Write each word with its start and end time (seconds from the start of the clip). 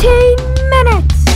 15 0.00 0.70
minutes. 0.70 1.26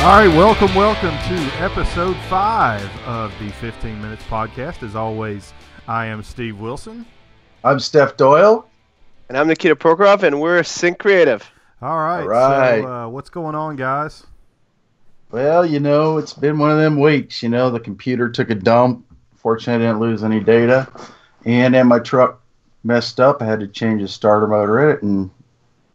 All 0.00 0.06
right, 0.16 0.28
welcome, 0.28 0.74
welcome 0.74 1.10
to 1.10 1.62
episode 1.62 2.16
five 2.30 2.82
of 3.06 3.32
the 3.38 3.50
15 3.52 4.00
Minutes 4.00 4.22
Podcast. 4.24 4.82
As 4.82 4.96
always, 4.96 5.52
I 5.86 6.06
am 6.06 6.22
Steve 6.22 6.58
Wilson. 6.58 7.04
I'm 7.62 7.78
Steph 7.78 8.16
Doyle. 8.16 8.66
And 9.28 9.36
I'm 9.36 9.46
Nikita 9.46 9.76
Prokhorov, 9.76 10.22
and 10.22 10.40
we're 10.40 10.62
Sync 10.62 10.98
Creative. 10.98 11.46
All 11.82 11.98
right, 11.98 12.22
All 12.22 12.28
right. 12.28 12.80
so 12.82 12.92
uh, 12.92 13.08
what's 13.08 13.28
going 13.28 13.54
on, 13.54 13.76
guys? 13.76 14.24
Well, 15.30 15.64
you 15.64 15.78
know, 15.78 16.18
it's 16.18 16.32
been 16.32 16.58
one 16.58 16.72
of 16.72 16.78
them 16.78 16.98
weeks. 16.98 17.42
You 17.42 17.48
know, 17.48 17.70
the 17.70 17.78
computer 17.78 18.28
took 18.28 18.50
a 18.50 18.54
dump. 18.54 19.06
Fortunately, 19.36 19.84
I 19.84 19.88
didn't 19.88 20.00
lose 20.00 20.24
any 20.24 20.40
data. 20.40 20.88
And 21.44 21.74
then 21.74 21.86
my 21.86 22.00
truck 22.00 22.42
messed 22.82 23.20
up. 23.20 23.40
I 23.40 23.46
had 23.46 23.60
to 23.60 23.68
change 23.68 24.02
the 24.02 24.08
starter 24.08 24.48
motor 24.48 24.90
in 24.90 24.96
it, 24.96 25.02
and 25.02 25.30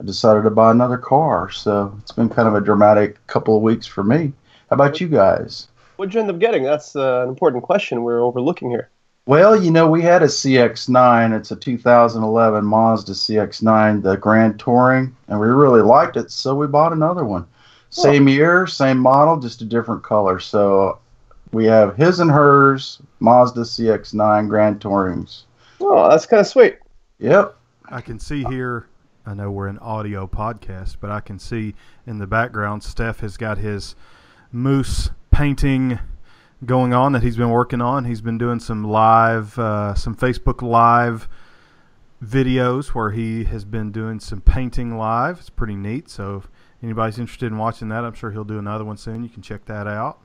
I 0.02 0.06
decided 0.06 0.44
to 0.44 0.50
buy 0.52 0.72
another 0.72 0.98
car. 0.98 1.52
So 1.52 1.96
it's 2.02 2.14
been 2.14 2.30
kind 2.30 2.48
of 2.48 2.56
a 2.56 2.62
dramatic 2.62 3.26
couple 3.28 3.58
of 3.58 3.62
weeks 3.62 3.86
for 3.86 4.04
me. 4.04 4.32
How 4.70 4.76
about 4.76 5.02
you 5.02 5.08
guys? 5.10 5.68
What'd 5.98 6.14
you 6.14 6.22
end 6.22 6.30
up 6.30 6.40
getting? 6.40 6.64
That's 6.64 6.96
uh, 6.96 7.24
an 7.24 7.30
important 7.30 7.64
question 7.64 8.04
we're 8.04 8.24
overlooking 8.24 8.70
here. 8.70 8.90
Well, 9.28 9.62
you 9.62 9.72
know, 9.72 9.90
we 9.90 10.02
had 10.02 10.22
a 10.22 10.28
CX9. 10.28 11.36
It's 11.36 11.52
a 11.52 11.56
2011 11.56 12.64
Mazda 12.64 13.14
CX9, 13.14 14.04
the 14.04 14.18
Grand 14.18 14.60
Touring, 14.60 15.16
and 15.28 15.40
we 15.40 15.48
really 15.48 15.82
liked 15.82 16.16
it, 16.16 16.32
so 16.32 16.54
we 16.54 16.68
bought 16.68 16.94
another 16.94 17.26
one. 17.26 17.48
Same 17.90 18.28
year, 18.28 18.68
same 18.68 18.98
model, 18.98 19.40
just 19.40 19.62
a 19.62 19.66
different 19.66 20.04
color. 20.04 20.40
So 20.40 21.00
we 21.52 21.66
have 21.66 21.96
his 21.96 22.20
and 22.20 22.30
hers 22.30 23.02
Mazda 23.20 23.62
CX9 23.62 24.50
Grand 24.50 24.82
Tourings. 24.82 25.44
Oh, 25.80 26.10
that's 26.10 26.26
kind 26.26 26.42
of 26.42 26.48
sweet. 26.48 26.78
Yep. 27.20 27.56
I 27.86 28.02
can 28.02 28.20
see 28.20 28.44
here, 28.44 28.88
I 29.26 29.34
know 29.34 29.52
we're 29.52 29.68
an 29.68 29.80
audio 29.80 30.28
podcast, 30.28 30.98
but 31.00 31.12
I 31.12 31.20
can 31.20 31.40
see 31.40 31.76
in 32.06 32.18
the 32.18 32.28
background, 32.28 32.84
Steph 32.84 33.20
has 33.20 33.38
got 33.38 33.58
his 33.58 33.96
moose 34.52 35.12
painting 35.32 36.00
going 36.66 36.94
on 36.94 37.12
that 37.14 37.24
he's 37.24 37.38
been 37.38 37.50
working 37.50 37.82
on. 37.82 38.06
He's 38.06 38.22
been 38.22 38.38
doing 38.38 38.60
some 38.60 38.84
live, 38.84 39.58
uh, 39.60 39.94
some 39.94 40.16
Facebook 40.16 40.62
Live 40.62 41.28
videos 42.24 42.88
where 42.88 43.12
he 43.12 43.44
has 43.46 43.66
been 43.66 43.92
doing 43.92 44.20
some 44.20 44.42
painting 44.42 44.98
live. 44.98 45.40
It's 45.40 45.50
pretty 45.50 45.76
neat. 45.76 46.10
So 46.10 46.38
if 46.38 46.50
anybody's 46.84 47.20
interested 47.20 47.48
in 47.52 47.58
watching 47.58 47.90
that, 47.90 48.04
I'm 48.04 48.14
sure 48.14 48.32
he'll 48.32 48.44
do 48.44 48.60
another 48.60 48.84
one 48.86 48.98
soon. 48.98 49.24
You 49.24 49.30
can 49.30 49.42
check 49.42 49.66
that 49.66 49.88
out. 49.88 50.20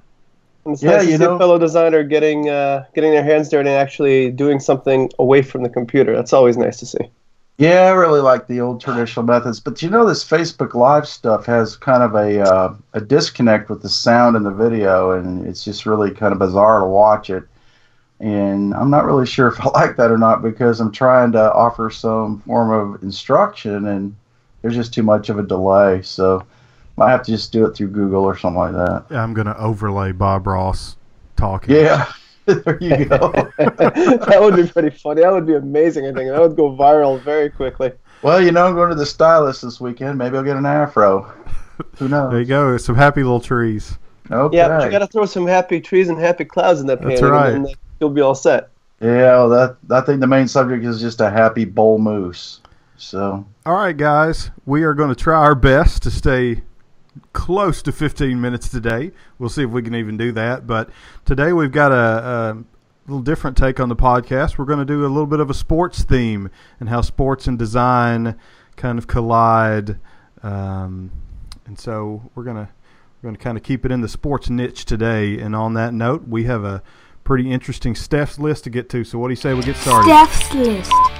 And 0.64 0.74
It's 0.74 0.82
Yeah, 0.82 0.92
nice 0.92 1.04
to 1.04 1.10
you 1.12 1.16
see 1.18 1.24
know- 1.24 1.34
a 1.36 1.38
fellow 1.38 1.58
designer 1.58 2.02
getting 2.04 2.48
uh, 2.48 2.84
getting 2.94 3.12
their 3.12 3.24
hands 3.24 3.48
dirty 3.48 3.68
and 3.70 3.78
actually 3.78 4.30
doing 4.30 4.60
something 4.60 5.10
away 5.18 5.42
from 5.42 5.62
the 5.62 5.68
computer. 5.70 6.14
That's 6.14 6.32
always 6.32 6.56
nice 6.56 6.78
to 6.80 6.86
see. 6.86 7.10
Yeah, 7.58 7.82
I 7.82 7.90
really 7.90 8.20
like 8.20 8.46
the 8.46 8.60
old 8.62 8.80
traditional 8.80 9.26
methods, 9.26 9.60
but 9.60 9.82
you 9.82 9.90
know 9.90 10.06
this 10.06 10.24
Facebook 10.24 10.72
Live 10.72 11.06
stuff 11.06 11.44
has 11.44 11.76
kind 11.76 12.02
of 12.02 12.14
a 12.14 12.40
uh, 12.40 12.74
a 12.94 13.00
disconnect 13.02 13.68
with 13.68 13.82
the 13.82 13.88
sound 13.88 14.34
and 14.36 14.46
the 14.46 14.50
video, 14.50 15.10
and 15.10 15.46
it's 15.46 15.62
just 15.62 15.84
really 15.84 16.10
kind 16.10 16.32
of 16.32 16.38
bizarre 16.38 16.80
to 16.80 16.86
watch 16.86 17.28
it. 17.28 17.44
And 18.18 18.74
I'm 18.74 18.90
not 18.90 19.04
really 19.06 19.26
sure 19.26 19.48
if 19.48 19.60
I 19.60 19.68
like 19.74 19.96
that 19.96 20.10
or 20.10 20.18
not 20.18 20.42
because 20.42 20.80
I'm 20.80 20.92
trying 20.92 21.32
to 21.32 21.52
offer 21.52 21.90
some 21.90 22.40
form 22.40 22.70
of 22.70 23.02
instruction, 23.02 23.86
and 23.88 24.14
there's 24.62 24.74
just 24.74 24.92
too 24.94 25.02
much 25.02 25.28
of 25.28 25.38
a 25.38 25.42
delay. 25.42 26.02
So 26.02 26.44
might 26.96 27.10
have 27.10 27.22
to 27.24 27.32
just 27.32 27.52
do 27.52 27.66
it 27.66 27.74
through 27.74 27.88
Google 27.88 28.24
or 28.24 28.36
something 28.36 28.58
like 28.58 28.72
that. 28.72 29.06
Yeah, 29.10 29.22
I'm 29.22 29.34
going 29.34 29.46
to 29.46 29.58
overlay 29.58 30.12
Bob 30.12 30.46
Ross 30.46 30.96
talking. 31.36 31.74
Yeah, 31.74 32.12
there 32.46 32.78
you 32.80 33.06
go. 33.06 33.32
that 33.58 34.38
would 34.40 34.56
be 34.56 34.66
pretty 34.66 34.90
funny. 34.90 35.22
That 35.22 35.32
would 35.32 35.46
be 35.46 35.54
amazing. 35.54 36.04
I 36.06 36.12
think 36.12 36.30
that 36.30 36.40
would 36.40 36.56
go 36.56 36.76
viral 36.76 37.20
very 37.22 37.48
quickly. 37.50 37.92
well, 38.22 38.42
you 38.42 38.52
know, 38.52 38.66
I'm 38.66 38.74
going 38.74 38.90
to 38.90 38.94
the 38.94 39.06
stylist 39.06 39.62
this 39.62 39.80
weekend. 39.80 40.18
Maybe 40.18 40.36
I'll 40.36 40.42
get 40.42 40.56
an 40.56 40.66
afro. 40.66 41.32
Who 41.96 42.08
knows? 42.08 42.30
There 42.30 42.40
you 42.40 42.46
go. 42.46 42.76
Some 42.76 42.96
happy 42.96 43.22
little 43.22 43.40
trees. 43.40 43.98
Okay. 44.30 44.56
Yeah, 44.56 44.68
but 44.68 44.84
you 44.84 44.90
got 44.90 45.00
to 45.00 45.06
throw 45.06 45.26
some 45.26 45.46
happy 45.46 45.80
trees 45.80 46.08
and 46.08 46.18
happy 46.18 46.44
clouds 46.44 46.80
in 46.80 46.86
that 46.86 47.00
That's 47.00 47.20
painting, 47.20 47.30
right. 47.30 47.52
and 47.52 47.66
then 47.66 47.74
you'll 47.98 48.10
be 48.10 48.20
all 48.20 48.34
set. 48.34 48.70
Yeah, 49.00 49.44
well, 49.44 49.48
that 49.48 49.76
I 49.90 50.02
think 50.02 50.20
the 50.20 50.26
main 50.26 50.46
subject 50.46 50.84
is 50.84 51.00
just 51.00 51.20
a 51.20 51.30
happy 51.30 51.64
bull 51.64 51.98
moose. 51.98 52.60
So 53.00 53.46
All 53.64 53.72
right, 53.72 53.96
guys, 53.96 54.50
we 54.66 54.82
are 54.82 54.92
going 54.92 55.08
to 55.08 55.14
try 55.14 55.38
our 55.38 55.54
best 55.54 56.02
to 56.02 56.10
stay 56.10 56.62
close 57.32 57.80
to 57.82 57.92
15 57.92 58.38
minutes 58.38 58.68
today. 58.68 59.12
We'll 59.38 59.48
see 59.48 59.62
if 59.62 59.70
we 59.70 59.82
can 59.82 59.94
even 59.94 60.18
do 60.18 60.32
that. 60.32 60.66
But 60.66 60.90
today 61.24 61.54
we've 61.54 61.72
got 61.72 61.92
a, 61.92 61.94
a 61.96 62.64
little 63.06 63.22
different 63.22 63.56
take 63.56 63.80
on 63.80 63.88
the 63.88 63.96
podcast. 63.96 64.58
We're 64.58 64.66
going 64.66 64.80
to 64.80 64.84
do 64.84 65.06
a 65.06 65.08
little 65.08 65.26
bit 65.26 65.40
of 65.40 65.48
a 65.48 65.54
sports 65.54 66.02
theme 66.04 66.50
and 66.78 66.90
how 66.90 67.00
sports 67.00 67.46
and 67.46 67.58
design 67.58 68.36
kind 68.76 68.98
of 68.98 69.06
collide. 69.06 69.98
Um, 70.42 71.10
and 71.64 71.78
so 71.78 72.30
we're 72.34 72.44
going 72.44 72.66
to 72.66 72.68
we're 73.22 73.28
going 73.28 73.36
to 73.36 73.42
kind 73.42 73.56
of 73.56 73.64
keep 73.64 73.86
it 73.86 73.92
in 73.92 74.02
the 74.02 74.08
sports 74.08 74.50
niche 74.50 74.84
today. 74.84 75.38
And 75.38 75.56
on 75.56 75.72
that 75.72 75.94
note, 75.94 76.28
we 76.28 76.44
have 76.44 76.64
a 76.64 76.82
pretty 77.24 77.50
interesting 77.50 77.94
Steph's 77.94 78.38
list 78.38 78.64
to 78.64 78.70
get 78.70 78.90
to. 78.90 79.04
So 79.04 79.18
what 79.18 79.28
do 79.28 79.32
you 79.32 79.36
say 79.36 79.54
we 79.54 79.62
get 79.62 79.76
started? 79.76 80.04
Steph's 80.04 80.54
list. 80.54 81.19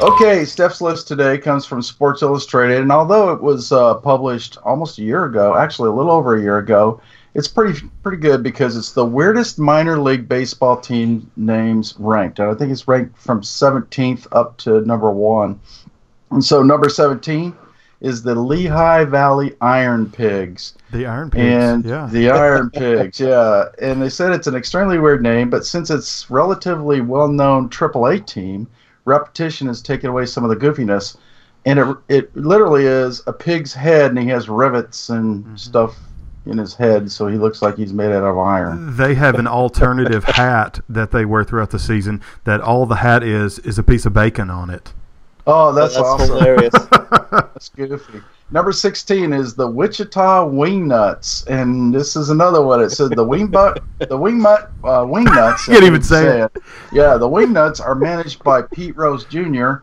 Okay, 0.00 0.44
Steph's 0.44 0.80
list 0.80 1.08
today 1.08 1.38
comes 1.38 1.64
from 1.64 1.82
Sports 1.82 2.22
Illustrated, 2.22 2.78
and 2.82 2.92
although 2.92 3.32
it 3.32 3.40
was 3.40 3.72
uh, 3.72 3.94
published 3.94 4.58
almost 4.58 4.98
a 4.98 5.02
year 5.02 5.24
ago, 5.24 5.56
actually 5.56 5.88
a 5.88 5.92
little 5.92 6.12
over 6.12 6.36
a 6.36 6.40
year 6.40 6.58
ago, 6.58 7.00
it's 7.34 7.48
pretty 7.48 7.86
pretty 8.02 8.18
good 8.18 8.42
because 8.42 8.76
it's 8.76 8.92
the 8.92 9.04
weirdest 9.04 9.58
minor 9.58 9.98
league 9.98 10.28
baseball 10.28 10.78
team 10.78 11.30
names 11.36 11.94
ranked. 11.98 12.38
And 12.38 12.50
I 12.50 12.54
think 12.54 12.72
it's 12.72 12.88
ranked 12.88 13.18
from 13.18 13.42
17th 13.42 14.26
up 14.32 14.56
to 14.58 14.80
number 14.82 15.10
one. 15.10 15.60
And 16.30 16.42
so 16.42 16.62
number 16.62 16.88
17 16.88 17.54
is 18.00 18.22
the 18.22 18.34
Lehigh 18.34 19.04
Valley 19.04 19.54
Iron 19.60 20.10
Pigs. 20.10 20.74
The 20.92 21.06
Iron 21.06 21.30
Pigs. 21.30 21.44
and 21.44 21.84
yeah. 21.84 22.08
the 22.10 22.30
Iron 22.30 22.70
Pigs, 22.70 23.20
yeah. 23.20 23.66
And 23.80 24.00
they 24.00 24.08
said 24.08 24.32
it's 24.32 24.46
an 24.46 24.54
extremely 24.54 24.98
weird 24.98 25.22
name, 25.22 25.50
but 25.50 25.66
since 25.66 25.90
it's 25.90 26.30
relatively 26.30 27.00
well-known 27.00 27.68
AAA 27.68 28.26
team, 28.26 28.66
repetition 29.06 29.66
has 29.68 29.80
taken 29.80 30.10
away 30.10 30.26
some 30.26 30.44
of 30.44 30.50
the 30.50 30.56
goofiness. 30.56 31.16
And 31.64 31.78
it 31.78 31.96
it 32.08 32.36
literally 32.36 32.84
is 32.84 33.22
a 33.26 33.32
pig's 33.32 33.72
head, 33.74 34.10
and 34.10 34.18
he 34.18 34.28
has 34.28 34.48
rivets 34.48 35.08
and 35.08 35.44
Mm-hmm. 35.44 35.56
stuff 35.56 35.96
in 36.44 36.58
his 36.58 36.74
head, 36.74 37.10
so 37.10 37.26
he 37.26 37.36
looks 37.36 37.60
like 37.60 37.76
he's 37.76 37.92
made 37.92 38.12
out 38.12 38.22
of 38.22 38.38
iron. 38.38 38.96
They 38.96 39.16
have 39.16 39.34
an 39.34 39.48
alternative 39.48 40.22
hat 40.42 40.78
that 40.88 41.10
they 41.10 41.24
wear 41.24 41.42
throughout 41.42 41.70
the 41.70 41.80
season. 41.80 42.22
That 42.44 42.60
all 42.60 42.86
the 42.86 42.96
hat 42.96 43.24
is 43.24 43.58
is 43.60 43.78
a 43.78 43.82
piece 43.82 44.06
of 44.06 44.12
bacon 44.12 44.48
on 44.48 44.70
it. 44.70 44.92
Oh, 45.46 45.72
that's, 45.72 45.94
That's 45.94 46.06
awesome. 46.06 46.36
hilarious. 46.38 46.72
That's 47.30 47.68
goofy. 47.70 48.20
Number 48.50 48.72
16 48.72 49.32
is 49.32 49.54
the 49.54 49.66
Wichita 49.66 50.46
Wingnuts, 50.48 51.46
and 51.48 51.92
this 51.94 52.14
is 52.14 52.30
another 52.30 52.62
one. 52.62 52.80
It 52.80 52.90
said 52.90 53.10
the 53.10 53.24
Wingbutt, 53.24 53.80
the 53.98 54.18
Wingmutt, 54.18 54.70
uh, 54.84 55.04
Wingnuts. 55.04 55.66
Can't 55.66 55.82
even 55.84 56.02
say 56.02 56.42
it. 56.42 56.52
Yeah, 56.92 57.16
the 57.16 57.28
Wingnuts 57.28 57.80
are 57.80 57.94
managed 57.96 58.42
by 58.44 58.62
Pete 58.62 58.96
Rose 58.96 59.24
Jr. 59.24 59.74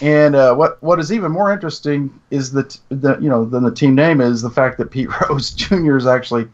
And 0.00 0.34
uh, 0.34 0.54
what 0.54 0.82
what 0.82 0.98
is 0.98 1.12
even 1.12 1.30
more 1.30 1.52
interesting 1.52 2.18
is 2.30 2.52
that 2.52 2.78
the 2.88 3.18
you 3.18 3.28
know 3.28 3.44
than 3.44 3.62
the 3.62 3.70
team 3.70 3.94
name 3.94 4.20
is 4.20 4.42
the 4.42 4.50
fact 4.50 4.78
that 4.78 4.90
Pete 4.90 5.08
Rose 5.28 5.50
Jr. 5.50 5.96
is 5.96 6.06
actually 6.06 6.48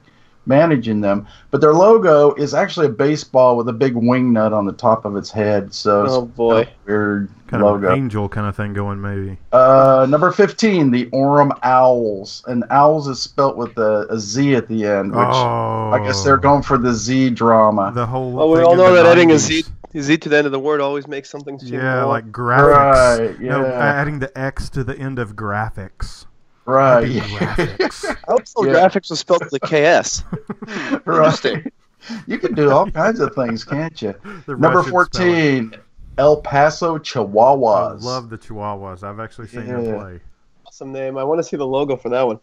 managing 0.46 1.00
them. 1.00 1.26
But 1.50 1.60
their 1.60 1.74
logo 1.74 2.34
is 2.34 2.54
actually 2.54 2.86
a 2.86 2.90
baseball 2.90 3.56
with 3.56 3.68
a 3.68 3.72
big 3.72 3.94
wing 3.94 4.32
nut 4.32 4.52
on 4.52 4.64
the 4.66 4.72
top 4.72 5.04
of 5.04 5.16
its 5.16 5.30
head. 5.30 5.74
So 5.74 6.04
it's 6.04 6.14
Oh, 6.14 6.22
boy. 6.22 6.62
a 6.62 6.68
weird 6.86 7.28
Kind 7.48 7.62
of 7.62 7.70
logo. 7.72 7.88
an 7.92 7.98
angel 7.98 8.28
kind 8.28 8.46
of 8.48 8.56
thing 8.56 8.72
going 8.72 9.00
maybe. 9.00 9.38
Uh, 9.52 10.06
number 10.08 10.30
15, 10.32 10.90
the 10.90 11.06
Orem 11.06 11.56
Owls. 11.62 12.42
And 12.46 12.64
Owls 12.70 13.06
is 13.08 13.20
spelt 13.20 13.56
with 13.56 13.76
a, 13.78 14.06
a 14.10 14.18
Z 14.18 14.54
at 14.56 14.66
the 14.68 14.84
end, 14.86 15.10
which 15.12 15.18
oh, 15.20 15.90
I 15.92 16.00
guess 16.04 16.24
they're 16.24 16.36
going 16.38 16.62
for 16.62 16.78
the 16.78 16.92
Z 16.92 17.30
drama. 17.30 17.92
the 17.94 18.06
whole. 18.06 18.32
Well, 18.32 18.50
we 18.50 18.60
all 18.62 18.74
know 18.76 18.92
that 18.94 19.06
adding 19.06 19.30
a 19.30 19.34
90s. 19.34 19.38
Z, 19.38 19.64
Z 20.00 20.16
to 20.18 20.28
the 20.28 20.36
end 20.36 20.46
of 20.46 20.52
the 20.52 20.58
word 20.58 20.80
always 20.80 21.06
makes 21.06 21.30
something 21.30 21.58
seem 21.58 21.74
Yeah, 21.74 22.00
more- 22.02 22.06
like 22.10 22.30
graphics. 22.32 23.18
Right, 23.30 23.40
No, 23.40 23.62
yeah. 23.64 23.72
adding 23.78 24.18
the 24.18 24.36
X 24.38 24.68
to 24.70 24.82
the 24.84 24.98
end 24.98 25.18
of 25.18 25.34
graphics. 25.36 26.26
Right. 26.66 27.00
That'd 27.02 27.22
graphics. 27.22 28.04
I 28.28 28.30
hope 28.32 28.46
so 28.46 28.64
Yeah. 28.66 28.72
graphics 28.74 29.10
was 29.10 29.20
spelled 29.20 29.42
with 29.50 29.54
a 29.54 29.60
KS. 29.60 30.24
right. 31.04 31.64
You 32.26 32.38
can 32.38 32.54
do 32.54 32.70
all 32.70 32.90
kinds 32.90 33.20
of 33.20 33.34
things, 33.34 33.64
can't 33.64 34.00
you? 34.00 34.14
The 34.46 34.56
Number 34.56 34.78
Russian 34.80 35.04
spelling. 35.12 35.70
14, 35.70 35.74
El 36.18 36.40
Paso 36.42 36.98
Chihuahuas. 36.98 38.02
I 38.02 38.04
love 38.04 38.30
the 38.30 38.38
Chihuahuas. 38.38 39.02
I've 39.02 39.20
actually 39.20 39.48
seen 39.48 39.66
Yeah. 39.66 39.80
them 39.80 39.98
play. 40.00 40.20
Awesome 40.66 40.92
name. 40.92 41.16
I 41.18 41.24
want 41.24 41.38
to 41.38 41.44
see 41.44 41.56
the 41.56 41.66
logo 41.66 41.96
for 41.96 42.08
that 42.10 42.26
one. 42.26 42.38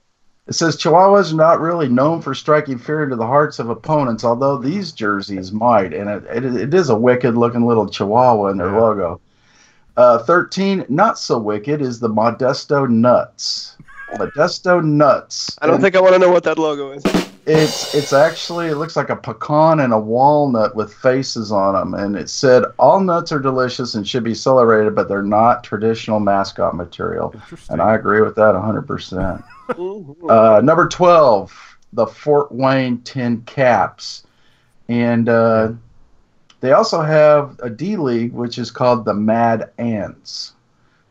It 0.45 0.55
says 0.55 0.75
Chihuahuas 0.75 1.31
are 1.31 1.37
not 1.37 1.61
really 1.61 1.87
known 1.87 2.21
for 2.21 2.33
striking 2.35 2.77
fear 2.77 3.03
into 3.03 3.15
the 3.15 3.25
hearts 3.25 3.59
of 3.59 3.69
opponents, 3.69 4.25
although 4.25 4.57
these 4.57 4.91
jerseys 4.91 5.53
might. 5.53 5.93
And 5.93 6.09
it, 6.09 6.25
it, 6.29 6.43
it 6.55 6.73
is 6.73 6.89
a 6.89 6.95
wicked 6.95 7.35
looking 7.37 7.65
little 7.65 7.87
Chihuahua 7.87 8.47
in 8.47 8.57
their 8.57 8.71
Yeah. 8.71 8.79
logo. 8.81 9.21
Uh, 9.95 10.17
13, 10.17 10.85
not 10.89 11.17
so 11.19 11.37
wicked, 11.37 11.81
is 11.81 11.99
the 11.99 12.09
Modesto 12.09 12.89
Nuts. 12.89 13.77
Modesto 14.17 14.83
Nuts. 14.83 15.55
I 15.61 15.65
don't 15.65 15.75
And- 15.75 15.83
think 15.83 15.95
I 15.95 16.01
want 16.01 16.13
to 16.13 16.19
know 16.19 16.31
what 16.31 16.43
that 16.43 16.57
logo 16.57 16.91
is. 16.91 17.03
It's 17.45 17.93
it's 17.93 18.13
actually 18.13 18.67
it 18.67 18.75
looks 18.77 18.95
like 18.95 19.09
a 19.09 19.17
pecan 19.17 19.81
and 19.81 19.91
a 19.91 19.99
walnut 19.99 20.77
with 20.77 20.93
faces 20.93 21.51
on 21.51 21.73
them, 21.73 21.93
and 21.93 22.15
it 22.15 22.29
said 22.29 22.63
all 22.79 23.01
nuts 23.01 23.33
are 23.33 23.39
delicious 23.39 23.95
and 23.95 24.07
should 24.07 24.23
be 24.23 24.33
celebrated, 24.33 24.95
but 24.95 25.09
they're 25.09 25.21
not 25.21 25.61
traditional 25.61 26.21
mascot 26.21 26.73
material. 26.73 27.31
Interesting. 27.33 27.73
And 27.73 27.81
I 27.81 27.95
agree 27.95 28.21
with 28.21 28.35
that 28.35 28.55
100%. 28.55 29.43
Mhm. 29.71 30.15
Uh, 30.29 30.61
number 30.61 30.87
12, 30.87 31.51
the 31.91 32.05
Fort 32.07 32.49
Wayne 32.53 32.99
Tin 33.01 33.41
Caps. 33.45 34.23
And 34.87 35.27
uh, 35.27 35.71
they 36.61 36.71
also 36.71 37.01
have 37.01 37.59
a 37.61 37.69
D 37.69 37.97
League, 37.97 38.31
which 38.31 38.57
is 38.57 38.71
called 38.71 39.03
the 39.03 39.13
Mad 39.13 39.69
Ants. 39.79 40.53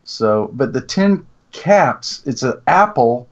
So, 0.03 0.49
but 0.53 0.73
the 0.73 0.81
Tin 0.81 1.25
Caps, 1.53 2.21
it's 2.25 2.43
an 2.43 2.61
apple 2.67 3.29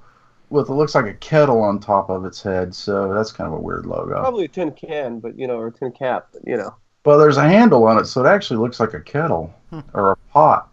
with 0.49 0.69
it 0.69 0.73
looks 0.73 0.95
like 0.95 1.05
a 1.05 1.13
kettle 1.15 1.61
on 1.61 1.79
top 1.79 2.09
of 2.09 2.25
its 2.25 2.41
head. 2.41 2.73
So 2.73 3.13
that's 3.13 3.31
kind 3.31 3.47
of 3.47 3.59
a 3.59 3.61
weird 3.61 3.85
logo. 3.85 4.19
Probably 4.19 4.45
a 4.45 4.47
tin 4.47 4.71
can, 4.71 5.19
but 5.19 5.37
you 5.37 5.47
know, 5.47 5.57
or 5.57 5.67
a 5.67 5.71
tin 5.71 5.91
cap, 5.91 6.27
but 6.31 6.41
you 6.45 6.57
know. 6.57 6.73
Well, 7.03 7.17
there's 7.17 7.37
a 7.37 7.47
handle 7.47 7.83
on 7.85 7.97
it, 7.97 8.05
so 8.05 8.23
it 8.23 8.29
actually 8.29 8.57
looks 8.57 8.79
like 8.79 8.93
a 8.93 9.01
kettle 9.01 9.53
Hmm. 9.71 9.79
or 9.93 10.11
a 10.11 10.15
pot. 10.31 10.69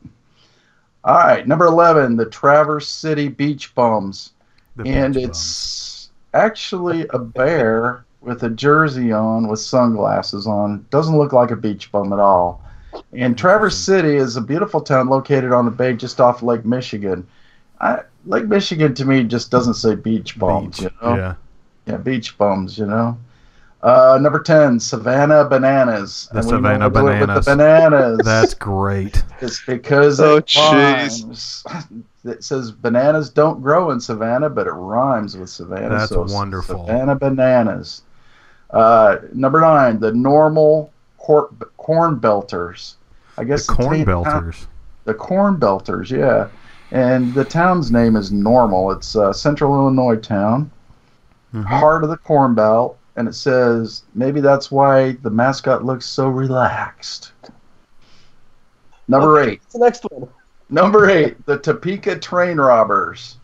All 1.04 1.16
right, 1.16 1.46
number 1.46 1.66
11, 1.66 2.16
the 2.16 2.26
Traverse 2.26 2.88
City 2.88 3.28
Beach 3.28 3.74
Bums. 3.74 4.32
The 4.76 4.86
and 4.88 5.14
beach 5.14 5.24
it's 5.28 6.10
actually 6.34 7.06
a 7.10 7.18
bear 7.18 8.04
with 8.20 8.42
a 8.42 8.50
jersey 8.50 9.12
on 9.12 9.48
with 9.48 9.60
sunglasses 9.60 10.46
on. 10.46 10.84
Doesn't 10.90 11.16
look 11.16 11.32
like 11.32 11.50
a 11.50 11.56
beach 11.56 11.90
bum 11.92 12.12
at 12.12 12.18
all. 12.18 12.60
And 13.12 13.38
Traverse 13.38 13.78
City 13.78 14.16
is 14.16 14.36
a 14.36 14.40
beautiful 14.40 14.80
town 14.80 15.08
located 15.08 15.52
on 15.52 15.64
the 15.64 15.70
bay 15.70 15.94
just 15.94 16.20
off 16.20 16.42
Lake 16.42 16.64
Michigan. 16.64 17.26
I, 17.80 18.00
Lake 18.26 18.46
Michigan 18.46 18.94
to 18.94 19.04
me 19.04 19.24
just 19.24 19.50
doesn't 19.50 19.74
say 19.74 19.94
beach 19.94 20.38
bums. 20.38 20.80
bums, 20.80 20.82
you 20.82 20.90
know? 21.02 21.16
Yeah. 21.16 21.34
Yeah, 21.86 21.96
beach 21.96 22.36
bums, 22.36 22.76
you 22.78 22.86
know. 22.86 23.16
Uh, 23.80 24.18
number 24.20 24.40
10, 24.42 24.80
Savannah 24.80 25.44
Bananas. 25.44 26.28
The 26.32 26.38
And 26.40 26.46
we 26.46 26.52
know 26.52 26.56
Savannah 26.58 26.88
what 26.88 27.04
With 27.04 27.20
Bananas. 27.20 27.44
the 27.44 27.50
bananas. 27.56 28.18
That's 28.24 28.54
great. 28.54 29.22
It's 29.40 29.64
because 29.64 30.18
Oh, 30.20 30.36
it 30.38 30.54
rhymes. 30.56 31.64
It 32.24 32.42
says 32.42 32.72
bananas 32.72 33.30
don't 33.30 33.62
grow 33.62 33.92
in 33.92 34.00
Savannah, 34.00 34.50
but 34.50 34.66
it 34.66 34.72
rhymes 34.72 35.36
with 35.36 35.48
Savannah. 35.48 35.90
That's 35.90 36.08
so 36.10 36.22
wonderful. 36.28 36.86
Savannah 36.86 37.14
bananas. 37.14 38.02
Uh, 38.70 39.18
number 39.32 39.60
nine, 39.60 40.00
the 40.00 40.12
normal 40.12 40.92
cor- 41.18 41.50
corn 41.76 42.18
belters. 42.20 42.96
I 43.38 43.44
guess 43.44 43.66
The 43.66 43.74
guess 43.76 43.86
corn 43.86 44.04
ta- 44.04 44.10
belters. 44.10 44.66
The 45.04 45.14
corn 45.14 45.56
belters, 45.56 46.10
yeah. 46.10 46.48
And 46.90 47.34
the 47.34 47.44
town's 47.44 47.90
name 47.90 48.16
is 48.16 48.32
Normal. 48.32 48.90
It's 48.92 49.14
a 49.14 49.32
Central 49.34 49.74
Illinois 49.74 50.16
town, 50.16 50.70
Mhm. 51.54 51.64
heart 51.64 52.02
of 52.04 52.10
the 52.10 52.16
Corn 52.16 52.54
Belt, 52.54 52.96
and 53.16 53.28
it 53.28 53.34
says 53.34 54.04
maybe 54.14 54.40
that's 54.40 54.70
why 54.70 55.12
the 55.22 55.30
mascot 55.30 55.84
looks 55.84 56.06
so 56.06 56.28
relaxed. 56.28 57.32
Number 59.06 59.40
eight. 59.40 59.60
The 59.72 59.78
next 59.78 60.04
one? 60.10 60.28
Number 60.70 61.08
eight, 61.08 61.44
the 61.46 61.58
Topeka 61.58 62.18
Train 62.18 62.58
Robbers. 62.58 63.36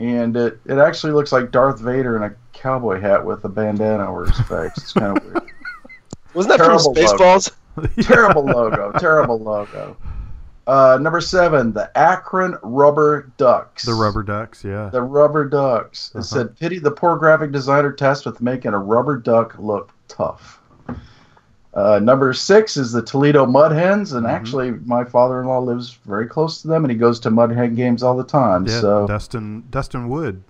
And 0.00 0.36
it, 0.36 0.60
it 0.64 0.78
actually 0.78 1.12
looks 1.12 1.32
like 1.32 1.50
Darth 1.50 1.80
Vader 1.80 2.16
in 2.16 2.22
a 2.22 2.34
cowboy 2.52 3.00
hat 3.00 3.24
with 3.24 3.44
a 3.44 3.48
bandana 3.48 4.08
over 4.10 4.24
his 4.26 4.38
face. 4.42 4.72
It's 4.76 4.92
kind 4.92 5.16
of 5.18 5.24
weird. 5.24 5.42
Wasn't 6.34 6.50
that 6.56 6.64
Terrible 6.64 6.94
from 6.94 6.94
Spaceballs? 6.94 7.50
terrible 8.02 8.44
logo. 8.44 8.92
Terrible 8.98 9.38
logo. 9.40 9.96
Uh, 10.68 10.98
number 11.00 11.20
seven, 11.20 11.72
the 11.72 11.90
Akron 11.96 12.56
Rubber 12.62 13.32
Ducks. 13.38 13.86
The 13.86 13.94
rubber 13.94 14.22
ducks, 14.22 14.62
yeah. 14.62 14.90
The 14.90 15.00
Rubber 15.00 15.48
Ducks. 15.48 16.10
It 16.14 16.18
Uh-huh. 16.18 16.22
said, 16.24 16.58
pity 16.58 16.78
the 16.78 16.90
poor 16.90 17.16
graphic 17.16 17.52
designer 17.52 17.90
tasked 17.90 18.26
with 18.26 18.42
making 18.42 18.74
a 18.74 18.78
rubber 18.78 19.16
duck 19.16 19.54
look 19.58 19.92
tough. 20.08 20.60
Uh, 21.72 21.98
number 22.02 22.34
six 22.34 22.76
is 22.76 22.92
the 22.92 23.00
Toledo 23.00 23.46
Mud 23.46 23.72
Hens, 23.72 24.12
and 24.12 24.26
Mhm. 24.26 24.30
actually, 24.30 24.70
my 24.84 25.04
father-in-law 25.04 25.60
lives 25.60 25.98
very 26.04 26.26
close 26.26 26.60
to 26.62 26.68
them, 26.68 26.84
and 26.84 26.90
he 26.90 26.98
goes 26.98 27.18
to 27.20 27.30
Mud 27.30 27.50
Hen 27.50 27.74
games 27.74 28.02
all 28.02 28.16
the 28.16 28.24
time. 28.24 28.66
Yeah, 28.66 28.80
so 28.80 29.06
Dustin 29.06 29.64
Dustin 29.70 30.08
Wood 30.10 30.42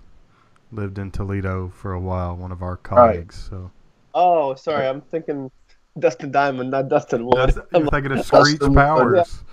lived 0.71 0.97
in 0.99 1.11
Toledo 1.11 1.69
for 1.73 1.93
a 1.93 1.99
while, 1.99 2.35
one 2.35 2.51
of 2.51 2.61
our 2.61 2.75
colleagues. 2.75 3.35
So 3.49 3.71
Oh, 4.13 4.55
sorry, 4.55 4.85
I'm 4.87 4.99
thinking 5.01 5.49
Dustin 5.97 6.31
Diamond, 6.31 6.71
not 6.71 6.89
Dustin 6.89 7.25
Wood. 7.25 7.35
That's, 7.37 7.57
I'm 7.73 7.81
you're 7.83 7.89
thinking 7.89 8.11
of 8.13 8.25
Screech 8.25 8.59
Dustin 8.59 8.69
Wood, 8.69 8.75
Powers. 8.75 9.43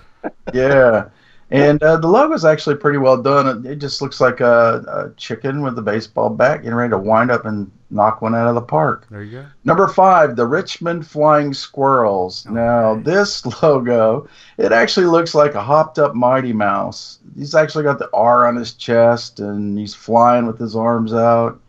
Yeah. 0.52 1.08
And 1.50 1.80
uh, 1.82 1.96
the 1.98 2.08
logo 2.08 2.34
is 2.34 2.44
actually 2.44 2.74
pretty 2.76 2.98
well 2.98 3.22
done. 3.22 3.64
It, 3.64 3.70
it 3.70 3.76
just 3.76 4.02
looks 4.02 4.20
like 4.20 4.40
a, 4.40 4.84
a 4.88 5.16
chicken 5.16 5.62
with 5.62 5.78
a 5.78 5.82
baseball 5.82 6.28
bat 6.30 6.62
getting 6.62 6.74
ready 6.74 6.90
to 6.90 6.98
wind 6.98 7.30
up 7.30 7.46
and 7.46 7.70
knock 7.88 8.20
one 8.20 8.34
out 8.34 8.48
of 8.48 8.56
the 8.56 8.62
park. 8.62 9.06
There 9.10 9.22
you 9.22 9.42
go. 9.42 9.46
Number 9.64 9.86
five, 9.86 10.34
the 10.34 10.46
Richmond 10.46 11.06
Flying 11.06 11.54
Squirrels. 11.54 12.46
Now, 12.46 12.96
this 12.96 13.46
logo, 13.62 14.28
it 14.58 14.72
actually 14.72 15.06
looks 15.06 15.36
like 15.36 15.54
a 15.54 15.62
hopped 15.62 16.00
up 16.00 16.16
Mighty 16.16 16.52
Mouse. 16.52 17.20
He's 17.36 17.54
actually 17.54 17.84
got 17.84 18.00
the 18.00 18.10
R 18.12 18.46
on 18.46 18.56
his 18.56 18.72
chest 18.72 19.38
and 19.38 19.78
he's 19.78 19.94
flying 19.94 20.46
with 20.46 20.58
his 20.58 20.74
arms 20.74 21.14
out. 21.14 21.60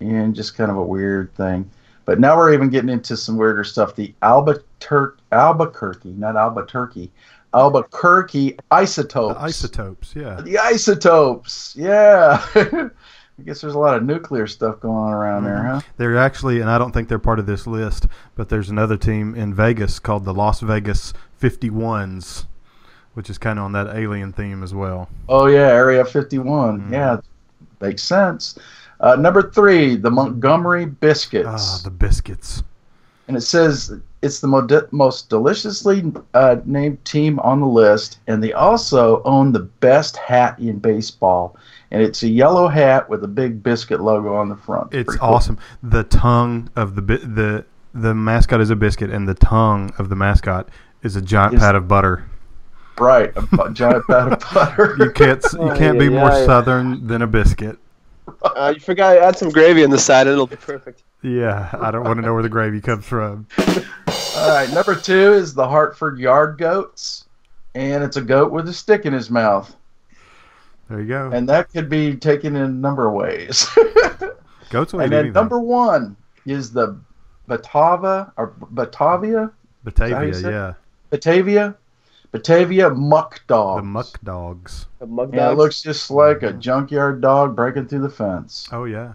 And 0.00 0.34
just 0.34 0.56
kind 0.56 0.70
of 0.70 0.78
a 0.78 0.82
weird 0.82 1.34
thing. 1.34 1.70
But 2.06 2.18
now 2.18 2.34
we're 2.34 2.54
even 2.54 2.70
getting 2.70 2.88
into 2.88 3.18
some 3.18 3.36
weirder 3.36 3.64
stuff. 3.64 3.94
The 3.94 4.14
Albuquerque, 4.22 5.20
Albuquerque, 5.30 6.12
not 6.12 6.36
Albuquerque, 6.36 7.12
Albuquerque 7.54 8.56
isotopes. 8.70 9.34
The 9.34 9.40
isotopes, 9.44 10.12
yeah. 10.16 10.40
The 10.40 10.58
isotopes, 10.58 11.74
yeah. 11.76 12.44
I 12.54 13.42
guess 13.42 13.60
there's 13.62 13.74
a 13.74 13.78
lot 13.78 13.96
of 13.96 14.02
nuclear 14.04 14.46
stuff 14.46 14.80
going 14.80 14.96
on 14.96 15.12
around 15.12 15.44
there, 15.44 15.62
huh? 15.62 15.80
They're 15.96 16.18
actually, 16.18 16.60
and 16.60 16.68
I 16.68 16.76
don't 16.76 16.92
think 16.92 17.08
they're 17.08 17.18
part 17.18 17.38
of 17.38 17.46
this 17.46 17.66
list, 17.66 18.06
but 18.34 18.50
there's 18.50 18.68
another 18.68 18.96
team 18.98 19.34
in 19.34 19.54
Vegas 19.54 19.98
called 19.98 20.24
the 20.26 20.34
Las 20.34 20.60
Vegas 20.60 21.14
51s, 21.40 22.44
which 23.14 23.30
is 23.30 23.38
kind 23.38 23.58
of 23.58 23.64
on 23.64 23.72
that 23.72 23.96
alien 23.96 24.32
theme 24.32 24.62
as 24.62 24.74
well. 24.74 25.08
Oh 25.28 25.46
yeah, 25.46 25.68
Area 25.68 26.04
51. 26.04 26.82
Mhm. 26.82 26.92
Yeah, 26.92 27.16
makes 27.80 28.02
sense. 28.02 28.58
Uh, 29.00 29.16
number 29.16 29.50
three, 29.50 29.96
the 29.96 30.10
Montgomery 30.10 30.84
biscuits, 30.84 31.48
Ah, 31.48 31.80
the 31.82 31.90
biscuits. 31.90 32.62
and 33.26 33.36
it 33.38 33.40
says 33.40 33.98
it's 34.22 34.40
the 34.40 34.46
mo- 34.46 34.66
most 34.90 35.28
deliciously 35.30 36.12
uh, 36.34 36.56
named 36.64 37.04
team 37.04 37.38
on 37.40 37.60
the 37.60 37.66
list, 37.66 38.18
and 38.26 38.42
they 38.42 38.52
also 38.52 39.22
own 39.24 39.52
the 39.52 39.60
best 39.60 40.16
hat 40.16 40.58
in 40.58 40.78
baseball, 40.78 41.56
and 41.90 42.02
it's 42.02 42.22
a 42.22 42.28
yellow 42.28 42.68
hat 42.68 43.08
with 43.08 43.24
a 43.24 43.28
big 43.28 43.62
biscuit 43.62 44.00
logo 44.00 44.34
on 44.34 44.48
the 44.48 44.56
front. 44.56 44.92
It's 44.94 45.16
cool. 45.16 45.28
awesome. 45.30 45.58
The 45.82 46.04
tongue 46.04 46.68
of 46.76 46.94
the 46.96 47.02
bi- 47.02 47.16
the 47.16 47.64
the 47.94 48.14
mascot 48.14 48.60
is 48.60 48.70
a 48.70 48.76
biscuit, 48.76 49.10
and 49.10 49.28
the 49.28 49.34
tongue 49.34 49.92
of 49.98 50.08
the 50.10 50.16
mascot 50.16 50.68
is 51.02 51.16
a 51.16 51.22
giant 51.22 51.54
Is- 51.54 51.60
pat 51.60 51.74
of 51.74 51.88
butter. 51.88 52.24
right? 52.98 53.32
A 53.36 53.42
bu- 53.42 53.72
giant 53.72 54.06
pat 54.06 54.32
of 54.32 54.40
butter. 54.54 54.96
You 54.98 55.10
can't 55.12 55.42
you 55.54 55.72
can't 55.76 55.98
be 55.98 56.06
Ay, 56.06 56.10
more 56.10 56.30
ay, 56.30 56.42
ay. 56.42 56.46
southern 56.46 57.06
than 57.06 57.22
a 57.22 57.26
biscuit. 57.26 57.78
Uh, 58.42 58.72
you 58.74 58.80
forgot 58.80 59.14
to 59.14 59.20
add 59.20 59.36
some 59.36 59.48
gravy 59.48 59.82
on 59.82 59.90
the 59.90 59.98
side, 59.98 60.26
and 60.26 60.34
it'll 60.34 60.46
be 60.46 60.54
perfect. 60.56 61.02
Yeah, 61.22 61.68
I 61.80 61.90
don't 61.90 62.04
want 62.04 62.16
to 62.18 62.22
know 62.22 62.32
where 62.32 62.42
the 62.44 62.48
gravy 62.48 62.80
comes 62.80 63.04
from. 63.04 63.46
All 64.36 64.48
right, 64.48 64.70
number 64.72 64.94
two 64.94 65.32
is 65.34 65.54
the 65.54 65.66
Hartford 65.68 66.18
Yard 66.18 66.56
Goats, 66.58 67.26
and 67.74 68.02
it's 68.04 68.16
a 68.16 68.20
goat 68.22 68.52
with 68.52 68.68
a 68.68 68.72
stick 68.72 69.04
in 69.04 69.12
his 69.12 69.28
mouth, 69.30 69.74
There 70.88 71.00
you 71.00 71.08
go. 71.08 71.30
and 71.32 71.48
that 71.48 71.70
could 71.72 71.88
be 71.88 72.16
taken 72.16 72.54
in 72.56 72.62
a 72.62 72.68
number 72.68 73.08
of 73.08 73.14
ways. 73.14 73.66
Goats 74.70 74.92
will 74.92 75.00
eat 75.00 75.04
and 75.04 75.12
then 75.12 75.18
anything. 75.20 75.32
number 75.32 75.58
one 75.58 76.16
is 76.46 76.72
the 76.72 76.98
Batava 77.48 78.32
or 78.36 78.54
Batavia, 78.70 79.50
Batavia, 79.84 80.50
yeah. 80.50 80.74
Batavia, 81.10 81.74
Batavia 82.30 82.90
Muck 82.90 83.42
Dog. 83.48 83.78
The 83.80 83.82
muck 83.82 84.20
dogs. 84.22 84.86
The 85.00 85.06
mug 85.06 85.34
Yeah, 85.34 85.50
it 85.50 85.56
looks 85.58 85.82
just 85.82 86.10
like 86.10 86.42
a 86.44 86.52
junkyard 86.52 87.20
dog 87.20 87.56
breaking 87.56 87.88
through 87.88 88.02
the 88.02 88.08
fence. 88.10 88.68
Oh 88.70 88.84
yeah. 88.84 89.14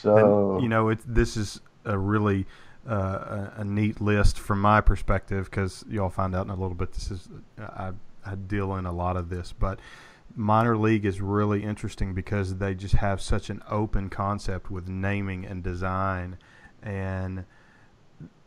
So 0.00 0.54
And, 0.56 0.62
you 0.62 0.68
know, 0.68 0.90
it, 0.90 0.98
this 1.06 1.36
is 1.38 1.60
a 1.86 1.96
really 1.98 2.46
a, 2.94 3.52
a 3.58 3.64
neat 3.64 4.00
list 4.00 4.38
from 4.38 4.60
my 4.60 4.80
perspective 4.80 5.44
because 5.46 5.84
you'll 5.88 6.10
find 6.10 6.34
out 6.34 6.46
in 6.46 6.50
a 6.50 6.56
little 6.56 6.74
bit. 6.74 6.92
This 6.92 7.10
is 7.10 7.28
I, 7.58 7.92
I 8.24 8.34
deal 8.34 8.74
in 8.76 8.86
a 8.86 8.92
lot 8.92 9.16
of 9.16 9.28
this, 9.28 9.52
but 9.52 9.78
minor 10.34 10.76
league 10.76 11.04
is 11.04 11.20
really 11.20 11.62
interesting 11.62 12.14
because 12.14 12.56
they 12.56 12.74
just 12.74 12.94
have 12.94 13.20
such 13.20 13.50
an 13.50 13.62
open 13.68 14.08
concept 14.08 14.70
with 14.70 14.88
naming 14.88 15.44
and 15.44 15.62
design, 15.62 16.38
and 16.82 17.44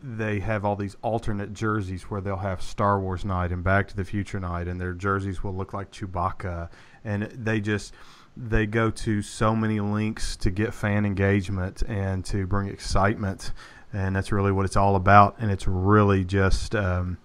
they 0.01 0.39
have 0.39 0.65
all 0.65 0.75
these 0.75 0.95
alternate 1.01 1.53
jerseys 1.53 2.03
where 2.03 2.21
they'll 2.21 2.37
have 2.37 2.61
Star 2.61 2.99
Wars 2.99 3.23
night 3.23 3.51
and 3.51 3.63
Back 3.63 3.87
to 3.87 3.95
the 3.95 4.05
Future 4.05 4.39
night, 4.39 4.67
and 4.67 4.79
their 4.79 4.93
jerseys 4.93 5.43
will 5.43 5.55
look 5.55 5.73
like 5.73 5.91
Chewbacca, 5.91 6.69
and 7.03 7.23
they 7.23 7.59
just 7.59 7.93
they 8.35 8.65
go 8.65 8.89
to 8.89 9.21
so 9.21 9.55
many 9.55 9.79
links 9.79 10.35
to 10.37 10.49
get 10.49 10.73
fan 10.73 11.05
engagement 11.05 11.83
and 11.87 12.25
to 12.25 12.47
bring 12.47 12.67
excitement, 12.67 13.51
and 13.93 14.15
that's 14.15 14.31
really 14.31 14.51
what 14.51 14.65
it's 14.65 14.75
all 14.75 14.95
about. 14.95 15.35
And 15.39 15.51
it's 15.51 15.67
really 15.67 16.25
just 16.25 16.75
um, 16.75 17.17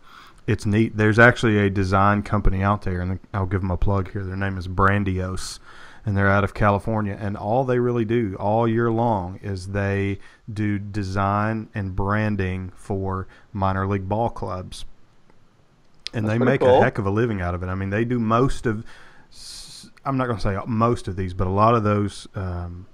it's 0.46 0.66
neat. 0.66 0.96
There's 0.96 1.18
actually 1.18 1.58
a 1.58 1.70
design 1.70 2.22
company 2.22 2.62
out 2.62 2.82
there, 2.82 3.00
and 3.00 3.18
I'll 3.32 3.46
give 3.46 3.62
them 3.62 3.70
a 3.70 3.76
plug 3.76 4.12
here. 4.12 4.24
Their 4.24 4.36
name 4.36 4.58
is 4.58 4.68
Brandiose, 4.68 5.58
and 6.04 6.16
they're 6.16 6.30
out 6.30 6.44
of 6.44 6.54
California. 6.54 7.16
And 7.18 7.36
all 7.36 7.64
they 7.64 7.78
really 7.78 8.04
do 8.04 8.36
all 8.38 8.68
year 8.68 8.90
long 8.90 9.40
is 9.42 9.68
they 9.68 10.18
do 10.52 10.78
design 10.78 11.68
and 11.74 11.96
branding 11.96 12.72
for 12.76 13.26
minor 13.52 13.86
league 13.86 14.08
ball 14.08 14.30
clubs. 14.30 14.84
And 16.14 16.24
That's 16.26 16.38
they 16.38 16.44
make 16.44 16.60
cool. 16.60 16.80
a 16.80 16.82
heck 16.82 16.98
of 16.98 17.06
a 17.06 17.10
living 17.10 17.40
out 17.40 17.54
of 17.54 17.62
it. 17.62 17.66
I 17.66 17.74
mean, 17.74 17.90
they 17.90 18.04
do 18.04 18.18
most 18.18 18.64
of 18.64 18.84
I'm 20.04 20.16
not 20.16 20.26
going 20.26 20.38
to 20.38 20.42
say 20.42 20.58
most 20.66 21.06
of 21.08 21.16
these, 21.16 21.34
but 21.34 21.46
a 21.46 21.50
lot 21.50 21.74
of 21.74 21.84
those 21.84 22.26
um, 22.34 22.86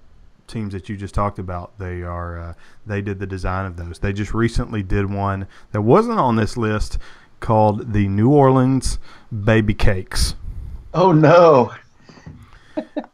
teams 0.46 0.72
that 0.74 0.88
you 0.88 0.96
just 0.96 1.14
talked 1.14 1.38
about, 1.38 1.78
they 1.78 2.02
are 2.02 2.38
uh, 2.38 2.54
they 2.86 3.00
did 3.00 3.18
the 3.18 3.26
design 3.26 3.66
of 3.66 3.76
those. 3.76 3.98
They 3.98 4.12
just 4.12 4.34
recently 4.34 4.82
did 4.82 5.10
one 5.12 5.46
that 5.72 5.82
wasn't 5.82 6.18
on 6.18 6.36
this 6.36 6.56
list 6.56 6.98
called 7.40 7.92
the 7.92 8.08
New 8.08 8.30
Orleans 8.30 8.98
Baby 9.44 9.74
Cakes, 9.74 10.34
Oh 10.92 11.12
no! 11.12 11.72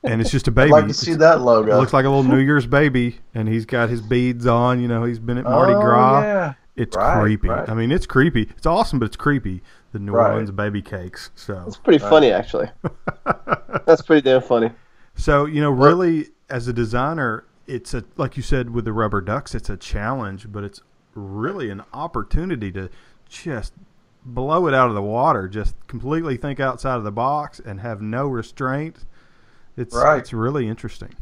and 0.04 0.20
it's 0.20 0.30
just 0.30 0.49
a 0.49 0.50
I'd 0.52 0.54
baby. 0.54 0.70
like 0.70 0.87
to 0.88 0.94
see 0.94 1.12
It's- 1.12 1.20
that 1.20 1.38
It 1.38 1.76
looks 1.76 1.92
like 1.92 2.04
a 2.04 2.08
little 2.08 2.25
New 2.25 2.38
Year's 2.38 2.66
baby, 2.66 3.18
and 3.34 3.49
he's 3.49 3.66
got 3.66 3.88
his 3.88 4.00
beads 4.00 4.46
on. 4.46 4.80
You 4.80 4.88
know, 4.88 5.04
he's 5.04 5.18
been 5.18 5.38
at 5.38 5.44
Mardi 5.44 5.75
oh, 5.75 5.80
Gras. 5.80 6.20
Yeah. 6.22 6.54
It's 6.76 6.96
Right, 6.96 7.20
creepy. 7.20 7.49
right. 7.49 7.68
I 7.68 7.75
mean, 7.75 7.90
it's 7.92 8.06
creepy. 8.06 8.42
It's 8.56 8.64
awesome, 8.66 8.99
but 9.00 9.06
it's 9.06 9.16
creepy. 9.16 9.62
The 9.92 9.99
New 9.99 10.12
Right. 10.12 10.30
Orleans 10.30 10.50
Baby 10.52 10.80
Cakes. 10.80 11.30
So, 11.34 11.62
It's 11.66 11.76
pretty 11.76 12.02
Right. 12.02 12.08
funny, 12.10 12.30
actually. 12.32 12.70
That's 13.87 14.02
pretty 14.02 14.22
damn 14.22 14.40
funny. 14.40 14.70
So 15.16 15.44
you 15.46 15.60
know, 15.60 15.70
really, 15.70 16.28
as 16.50 16.69
a 16.69 16.73
designer, 16.73 17.45
it's 17.66 17.95
a 17.95 18.04
like 18.16 18.37
you 18.37 18.42
said 18.42 18.71
with 18.71 18.85
the 18.85 18.92
rubber 18.92 19.21
ducks, 19.21 19.54
it's 19.54 19.71
a 19.71 19.76
challenge, 19.76 20.50
but 20.50 20.64
it's 20.64 20.83
really 21.14 21.71
an 21.71 21.83
opportunity 21.95 22.71
to 22.73 22.90
just 23.28 23.73
blow 24.25 24.66
it 24.66 24.75
out 24.75 24.88
of 24.88 24.95
the 24.95 25.02
water, 25.02 25.49
just 25.49 25.75
completely 25.87 26.37
think 26.37 26.61
outside 26.61 26.97
of 26.97 27.04
the 27.04 27.12
box 27.12 27.61
and 27.61 27.80
have 27.80 28.02
no 28.02 28.26
restraint. 28.26 29.04
It's 29.76 29.95
Right. 29.95 30.19
it's 30.19 30.33
really 30.33 30.69
interesting. 30.69 31.14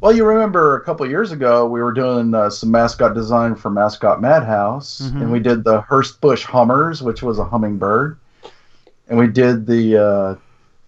Well, 0.00 0.12
you 0.12 0.24
remember 0.26 0.76
a 0.76 0.82
couple 0.82 1.08
years 1.08 1.32
ago 1.32 1.66
we 1.66 1.82
were 1.82 1.92
doing 1.92 2.34
uh, 2.34 2.50
some 2.50 2.70
mascot 2.70 3.14
design 3.14 3.54
for 3.54 3.70
Mascot 3.70 4.20
Madhouse, 4.20 5.00
Mhm. 5.00 5.22
and 5.22 5.32
we 5.32 5.40
did 5.40 5.64
the 5.64 5.80
Hurst 5.80 6.20
Bush 6.20 6.44
Hummers, 6.44 7.02
which 7.02 7.22
was 7.22 7.38
a 7.38 7.44
hummingbird, 7.44 8.18
and 9.08 9.18
we 9.18 9.26
did 9.28 9.66
the 9.66 9.96
uh, 9.96 10.34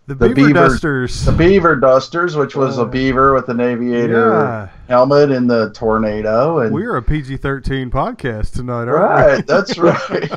The, 0.09 0.15
The 0.15 0.29
beaver, 0.29 0.35
beaver- 0.35 0.53
dusters. 0.53 1.25
the 1.25 1.33
Beaver 1.33 1.77
Dusters, 1.77 2.37
which 2.37 2.55
was 2.55 2.79
Uh, 2.79 2.83
a 2.83 2.87
beaver 2.87 3.35
with 3.35 3.49
an 3.49 3.59
aviator 3.61 4.31
yeah, 4.31 4.69
helmet 4.89 5.33
in 5.33 5.49
the 5.49 5.71
tornado, 5.71 6.61
and 6.61 6.73
we're 6.73 6.95
a 6.97 7.03
PG 7.03 7.39
thirteen 7.39 7.91
podcast 7.91 8.53
tonight, 8.53 8.87
aren't 8.87 8.91
Right, 8.91 9.45
that's 9.47 9.77
right. 9.79 10.31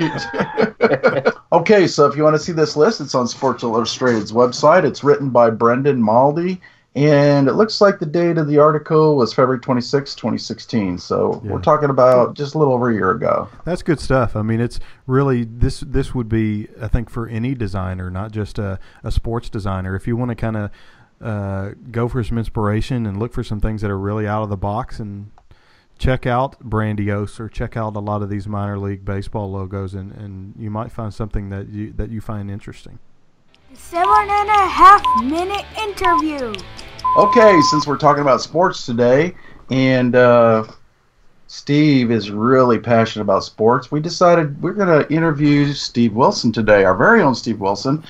okay, 1.52 1.86
so 1.88 2.06
if 2.08 2.16
you 2.18 2.24
want 2.24 2.36
to 2.36 2.42
see 2.42 2.52
this 2.52 2.76
list, 2.76 3.00
it's 3.00 3.14
on 3.14 3.28
Sports 3.28 3.62
Illustrated's 3.62 4.32
website. 4.32 4.86
It's 4.86 5.04
written 5.04 5.30
by 5.30 5.52
Brendan 5.52 6.02
Maldy, 6.02 6.62
and 7.00 7.48
it 7.48 7.54
looks 7.54 7.80
like 7.80 7.98
the 8.00 8.06
date 8.06 8.38
of 8.38 8.48
the 8.48 8.58
article 8.58 9.16
was 9.16 9.34
February 9.34 9.60
26, 9.60 10.16
2016. 10.16 10.98
So 10.98 11.42
Yeah. 11.44 11.52
we're 11.52 11.62
talking 11.62 11.90
about 11.90 12.34
just 12.36 12.56
a 12.56 12.58
little 12.58 12.74
over 12.74 12.90
a 12.90 12.94
year 12.94 13.12
ago. 13.12 13.48
That's 13.64 13.82
good 13.84 14.00
stuff. 14.02 14.36
I 14.36 14.42
mean, 14.42 14.60
it's 14.60 14.80
really 15.08 15.46
this. 15.46 15.80
This 15.80 16.14
would 16.14 16.28
be, 16.28 16.68
I 16.82 16.88
think, 16.90 17.10
for 17.10 17.28
any 17.28 17.56
designer, 17.56 18.10
not 18.10 18.32
just 18.32 18.60
a, 18.60 18.80
a 19.04 19.12
sports 19.12 19.50
designer. 19.50 19.96
If 19.96 20.08
you 20.08 20.18
want 20.18 20.30
to 20.30 20.36
kind 20.36 20.58
of 20.58 20.72
uh, 21.22 21.70
go 21.92 22.08
for 22.10 22.24
some 22.24 22.38
inspiration 22.38 23.06
and 23.06 23.18
look 23.18 23.34
for 23.34 23.44
some 23.44 23.60
things 23.62 23.82
that 23.82 23.90
are 23.92 23.98
really 24.00 24.28
out 24.28 24.44
of 24.44 24.50
the 24.50 24.58
box, 24.58 25.00
and 25.00 25.32
check 25.98 26.26
out 26.26 26.60
Brandiose 26.62 27.40
or 27.40 27.48
check 27.50 27.78
out 27.78 27.96
a 27.96 28.00
lot 28.00 28.22
of 28.22 28.30
these 28.30 28.48
minor 28.48 28.78
league 28.78 29.06
baseball 29.06 29.50
logos, 29.52 29.94
and, 29.94 30.12
and 30.14 30.54
you 30.58 30.70
might 30.70 30.92
find 30.92 31.14
something 31.14 31.50
that 31.50 31.70
you 31.70 31.94
that 31.94 32.10
you 32.10 32.20
find 32.20 32.52
interesting. 32.52 33.00
Seven 33.74 34.08
and 34.30 34.50
a 34.50 34.68
half 34.68 35.04
minute 35.24 35.66
interview. 35.82 36.54
Okay, 37.18 37.60
since 37.62 37.88
we're 37.88 37.98
talking 37.98 38.22
about 38.22 38.40
sports 38.40 38.86
today, 38.86 39.36
and 39.72 40.16
uh, 40.16 40.64
Steve 41.48 42.12
is 42.12 42.30
really 42.30 42.78
passionate 42.78 43.24
about 43.24 43.44
sports, 43.44 43.92
we 43.92 44.00
decided 44.00 44.62
we're 44.62 44.74
going 44.74 45.04
to 45.04 45.12
interview 45.12 45.74
Steve 45.74 46.14
Wilson 46.14 46.52
today, 46.52 46.84
our 46.84 46.96
very 46.96 47.22
own 47.24 47.34
Steve 47.34 47.60
Wilson. 47.60 48.04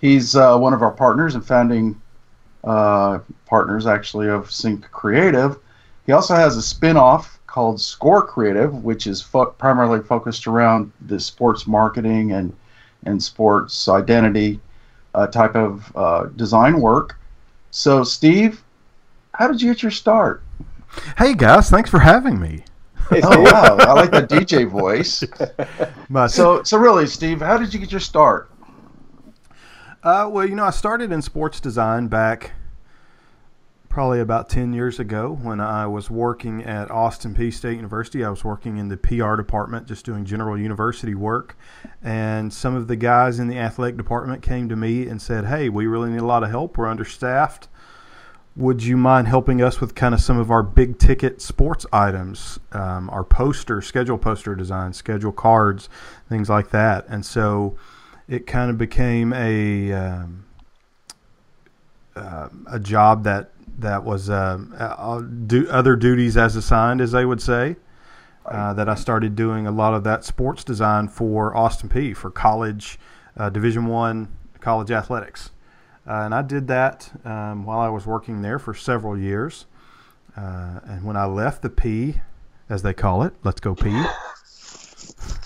He's 0.00 0.34
uh, 0.34 0.58
one 0.58 0.74
of 0.74 0.82
our 0.82 0.90
partners 0.90 1.36
and 1.36 1.46
founding 1.46 2.00
uh, 2.64 3.20
partners, 3.46 3.86
actually, 3.86 4.28
of 4.28 4.50
Sync 4.50 4.90
Creative. 4.90 5.56
He 6.04 6.12
also 6.12 6.34
has 6.34 6.56
a 6.56 6.62
spin 6.62 6.96
off 6.96 7.38
called 7.46 7.80
Score 7.80 8.26
Creative, 8.26 8.82
which 8.82 9.06
is 9.06 9.22
fo- 9.22 9.46
primarily 9.46 10.00
focused 10.00 10.48
around 10.48 10.90
the 11.06 11.20
sports 11.20 11.68
marketing 11.68 12.32
and, 12.32 12.54
and 13.04 13.22
sports 13.22 13.88
identity 13.88 14.60
uh, 15.14 15.28
type 15.28 15.54
of 15.54 15.96
uh, 15.96 16.24
design 16.36 16.80
work. 16.80 17.16
So, 17.70 18.02
Steve, 18.02 18.62
how 19.32 19.48
did 19.48 19.62
you 19.62 19.72
get 19.72 19.82
your 19.82 19.92
start? 19.92 20.42
Hey 21.16 21.34
guys, 21.34 21.70
thanks 21.70 21.88
for 21.88 22.00
having 22.00 22.40
me. 22.40 22.64
Oh 23.12 23.40
wow, 23.42 23.76
I 23.78 23.92
like 23.92 24.10
the 24.10 24.22
DJ 24.22 24.68
voice. 24.68 25.24
So, 26.28 26.64
so 26.64 26.76
really, 26.76 27.06
Steve, 27.06 27.40
how 27.40 27.56
did 27.56 27.72
you 27.72 27.78
get 27.78 27.92
your 27.92 28.00
start? 28.00 28.50
Uh, 30.02 30.28
well, 30.32 30.44
you 30.44 30.56
know, 30.56 30.64
I 30.64 30.70
started 30.70 31.12
in 31.12 31.22
sports 31.22 31.60
design 31.60 32.08
back 32.08 32.52
probably 33.90 34.20
about 34.20 34.48
10 34.48 34.72
years 34.72 35.00
ago 35.00 35.36
when 35.42 35.60
I 35.60 35.84
was 35.88 36.08
working 36.08 36.62
at 36.62 36.92
Austin 36.92 37.34
Peay 37.34 37.52
State 37.52 37.74
University. 37.74 38.24
I 38.24 38.30
was 38.30 38.44
working 38.44 38.78
in 38.78 38.88
the 38.88 38.96
PR 38.96 39.34
department, 39.34 39.88
just 39.88 40.04
doing 40.04 40.24
general 40.24 40.56
university 40.56 41.16
work. 41.16 41.58
And 42.00 42.52
some 42.52 42.76
of 42.76 42.86
the 42.86 42.94
guys 42.94 43.40
in 43.40 43.48
the 43.48 43.58
athletic 43.58 43.96
department 43.96 44.42
came 44.42 44.68
to 44.68 44.76
me 44.76 45.08
and 45.08 45.20
said, 45.20 45.46
Hey, 45.46 45.68
we 45.68 45.88
really 45.88 46.08
need 46.08 46.20
a 46.20 46.24
lot 46.24 46.44
of 46.44 46.50
help. 46.50 46.78
We're 46.78 46.86
understaffed. 46.86 47.66
Would 48.54 48.84
you 48.84 48.96
mind 48.96 49.26
helping 49.26 49.60
us 49.60 49.80
with 49.80 49.96
kind 49.96 50.14
of 50.14 50.20
some 50.20 50.38
of 50.38 50.52
our 50.52 50.62
big 50.62 50.98
ticket 50.98 51.42
sports 51.42 51.84
items, 51.92 52.60
um, 52.70 53.10
our 53.10 53.24
poster, 53.24 53.82
schedule 53.82 54.18
poster 54.18 54.54
design, 54.54 54.92
schedule 54.92 55.32
cards, 55.32 55.88
things 56.28 56.48
like 56.48 56.70
that? 56.70 57.06
And 57.08 57.26
so 57.26 57.76
it 58.28 58.46
kind 58.46 58.70
of 58.70 58.78
became 58.78 59.32
a 59.32 59.92
um, 59.92 60.44
uh, 62.14 62.48
a 62.66 62.78
job 62.78 63.24
that 63.24 63.50
that 63.80 64.04
was 64.04 64.30
um, 64.30 64.74
uh, 64.78 65.20
do 65.20 65.68
other 65.70 65.96
duties 65.96 66.36
as 66.36 66.56
assigned, 66.56 67.00
as 67.00 67.12
they 67.12 67.24
would 67.24 67.42
say. 67.42 67.76
Uh, 68.46 68.72
that 68.72 68.88
I 68.88 68.94
started 68.94 69.36
doing 69.36 69.66
a 69.66 69.70
lot 69.70 69.92
of 69.92 70.02
that 70.04 70.24
sports 70.24 70.64
design 70.64 71.08
for 71.08 71.54
Austin 71.54 71.90
Peay 71.90 72.16
for 72.16 72.30
college, 72.30 72.98
uh, 73.36 73.50
Division 73.50 73.86
One 73.86 74.34
college 74.60 74.90
athletics, 74.90 75.50
uh, 76.06 76.22
and 76.24 76.34
I 76.34 76.42
did 76.42 76.66
that 76.68 77.12
um, 77.24 77.64
while 77.64 77.80
I 77.80 77.90
was 77.90 78.06
working 78.06 78.40
there 78.42 78.58
for 78.58 78.74
several 78.74 79.16
years. 79.16 79.66
Uh, 80.36 80.80
and 80.84 81.04
when 81.04 81.16
I 81.16 81.26
left 81.26 81.62
the 81.62 81.70
Peay, 81.70 82.22
as 82.68 82.82
they 82.82 82.94
call 82.94 83.22
it, 83.22 83.34
let's 83.44 83.60
go 83.60 83.74
Peay. 83.74 84.10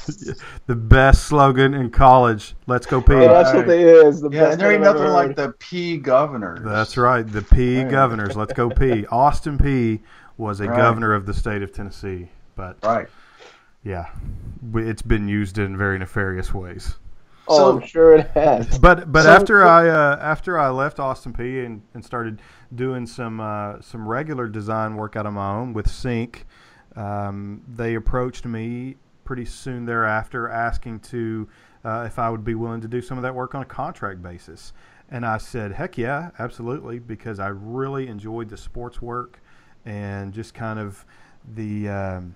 the 0.66 0.74
best 0.74 1.24
slogan 1.24 1.74
in 1.74 1.90
college, 1.90 2.54
let's 2.66 2.86
go 2.86 3.00
Peay. 3.00 3.22
It 3.24 3.30
absolutely 3.30 3.82
is 3.82 4.20
the 4.20 4.30
Yeah, 4.30 4.40
best 4.46 4.58
there 4.58 4.72
ain't 4.72 4.82
nothing 4.82 5.08
like 5.08 5.36
the 5.36 5.52
Peay 5.54 6.00
governors. 6.02 6.60
That's 6.64 6.96
right. 6.96 7.26
The 7.26 7.40
Peay 7.40 7.82
Right. 7.84 7.90
governors. 7.90 8.36
Let's 8.36 8.52
go 8.52 8.68
Peay. 8.70 9.06
Austin 9.12 9.58
Peay 9.58 10.00
was 10.36 10.60
a 10.60 10.66
Right. 10.66 10.76
governor 10.76 11.14
of 11.14 11.26
the 11.26 11.34
state 11.34 11.62
of 11.62 11.72
Tennessee, 11.72 12.30
but 12.56 12.76
Right. 12.82 13.08
yeah, 13.82 14.06
it's 14.74 15.02
been 15.02 15.28
used 15.28 15.58
in 15.58 15.76
very 15.76 15.98
nefarious 15.98 16.52
ways. 16.52 16.96
Oh, 17.46 17.56
So- 17.56 17.76
I'm 17.78 17.86
sure 17.86 18.14
it 18.16 18.26
has. 18.28 18.78
But 18.78 19.12
but 19.12 19.24
So- 19.24 19.30
after 19.30 19.64
I 19.66 19.88
uh, 19.88 20.18
after 20.20 20.58
I 20.58 20.70
left 20.70 20.98
Austin 20.98 21.32
Peay 21.32 21.64
and, 21.66 21.82
and 21.92 22.04
started 22.04 22.40
doing 22.74 23.06
some 23.06 23.38
uh, 23.40 23.80
some 23.80 24.08
regular 24.08 24.48
design 24.48 24.96
work 24.96 25.14
out 25.14 25.26
of 25.26 25.34
my 25.34 25.50
own 25.54 25.72
with 25.74 25.88
Sync, 25.90 26.46
um, 26.96 27.60
they 27.68 27.94
approached 27.96 28.46
me 28.46 28.96
pretty 29.24 29.44
soon 29.44 29.84
thereafter 29.84 30.48
asking 30.48 31.00
to 31.00 31.48
uh, 31.84 32.04
if 32.06 32.18
I 32.18 32.30
would 32.30 32.44
be 32.44 32.54
willing 32.54 32.80
to 32.80 32.88
do 32.88 33.00
some 33.00 33.18
of 33.18 33.22
that 33.22 33.34
work 33.34 33.54
on 33.54 33.62
a 33.62 33.66
contract 33.66 34.22
basis. 34.22 34.72
And 35.10 35.26
I 35.26 35.38
said, 35.38 35.72
heck 35.72 35.98
yeah, 35.98 36.30
absolutely, 36.38 36.98
because 36.98 37.38
I 37.38 37.48
really 37.48 38.08
enjoyed 38.08 38.48
the 38.48 38.56
sports 38.56 39.02
work 39.02 39.40
and 39.84 40.32
just 40.32 40.54
kind 40.54 40.78
of 40.78 41.04
the 41.54 41.88
um, 41.88 42.34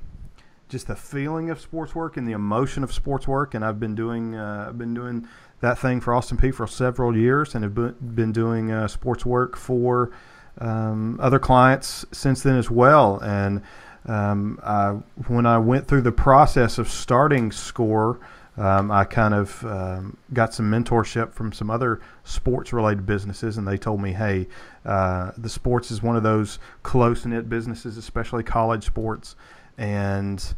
just 0.69 0.87
the 0.87 0.97
feeling 0.97 1.49
of 1.49 1.61
sports 1.61 1.95
work 1.95 2.19
and 2.19 2.29
the 2.29 2.33
emotion 2.33 2.85
of 2.85 2.93
sports 2.93 3.27
work. 3.27 3.55
And 3.55 3.65
I've 3.65 3.81
been 3.81 3.95
doing 3.95 4.35
uh, 4.35 4.67
I've 4.69 4.79
been 4.79 4.95
doing 4.95 5.27
that 5.61 5.79
thing 5.79 6.01
for 6.01 6.15
Austin 6.15 6.37
Peay 6.37 6.55
for 6.55 6.67
several 6.67 7.17
years, 7.17 7.55
and 7.55 7.65
have 7.65 7.75
been- 7.75 8.33
doing 8.33 8.71
uh, 8.71 8.87
sports 8.87 9.27
work 9.27 9.57
for 9.57 10.13
um, 10.61 11.19
other 11.21 11.39
clients 11.39 12.05
since 12.13 12.43
then 12.43 12.57
as 12.57 12.71
well. 12.71 13.19
And 13.21 13.63
um, 14.07 14.59
I, 14.63 14.91
when 15.27 15.47
I 15.47 15.59
went 15.59 15.87
through 15.87 16.03
the 16.03 16.13
process 16.13 16.79
of 16.79 16.89
starting 16.89 17.53
Score, 17.53 18.19
um, 18.57 18.91
I 18.91 19.05
kind 19.05 19.35
of 19.35 19.65
um, 19.65 20.17
got 20.33 20.53
some 20.53 20.71
mentorship 20.71 21.33
from 21.33 21.53
some 21.53 21.71
other 21.71 22.01
sports 22.25 22.73
related 22.73 23.07
businesses, 23.07 23.57
and 23.57 23.67
they 23.67 23.77
told 23.77 24.01
me, 24.01 24.13
hey, 24.13 24.49
uh, 24.85 25.31
the 25.39 25.49
sports 25.49 25.91
is 25.91 26.03
one 26.03 26.17
of 26.17 26.25
those 26.25 26.59
close 26.83 27.25
knit 27.25 27.49
businesses, 27.49 27.97
especially 27.97 28.43
college 28.43 28.85
sports, 28.85 29.37
and 29.77 30.55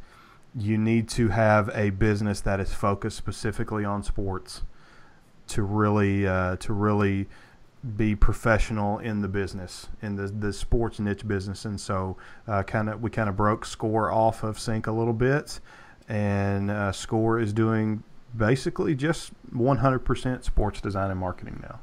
you 0.55 0.79
need 0.79 1.09
to 1.11 1.29
have 1.29 1.71
a 1.75 1.91
business 1.91 2.41
that 2.41 2.59
is 2.59 2.73
focused 2.73 3.19
specifically 3.19 3.85
on 3.85 4.03
sports 4.03 4.63
to 5.49 5.63
really 5.63 6.27
uh, 6.27 6.57
to 6.57 6.73
really 6.73 7.29
be 7.97 8.15
professional 8.15 8.99
in 8.99 9.23
the 9.23 9.29
business 9.29 9.89
in 10.03 10.17
the 10.17 10.27
the 10.27 10.53
sports 10.53 11.01
niche 11.01 11.27
business, 11.27 11.65
and 11.65 11.81
so 11.81 12.17
uh, 12.47 12.63
kind 12.63 12.91
of 12.91 13.03
we 13.03 13.11
kind 13.11 13.29
of 13.29 13.37
broke 13.37 13.65
Score 13.65 14.13
off 14.13 14.43
of 14.43 14.59
Sync 14.59 14.87
a 14.87 14.93
little 14.93 15.15
bit, 15.15 15.61
and 16.09 16.71
uh, 16.71 16.93
Score 16.93 17.41
is 17.41 17.53
doing 17.53 18.03
basically 18.37 18.95
just 18.95 19.33
100% 19.55 20.45
sports 20.45 20.81
design 20.81 21.11
and 21.11 21.19
marketing 21.19 21.59
now. 21.63 21.81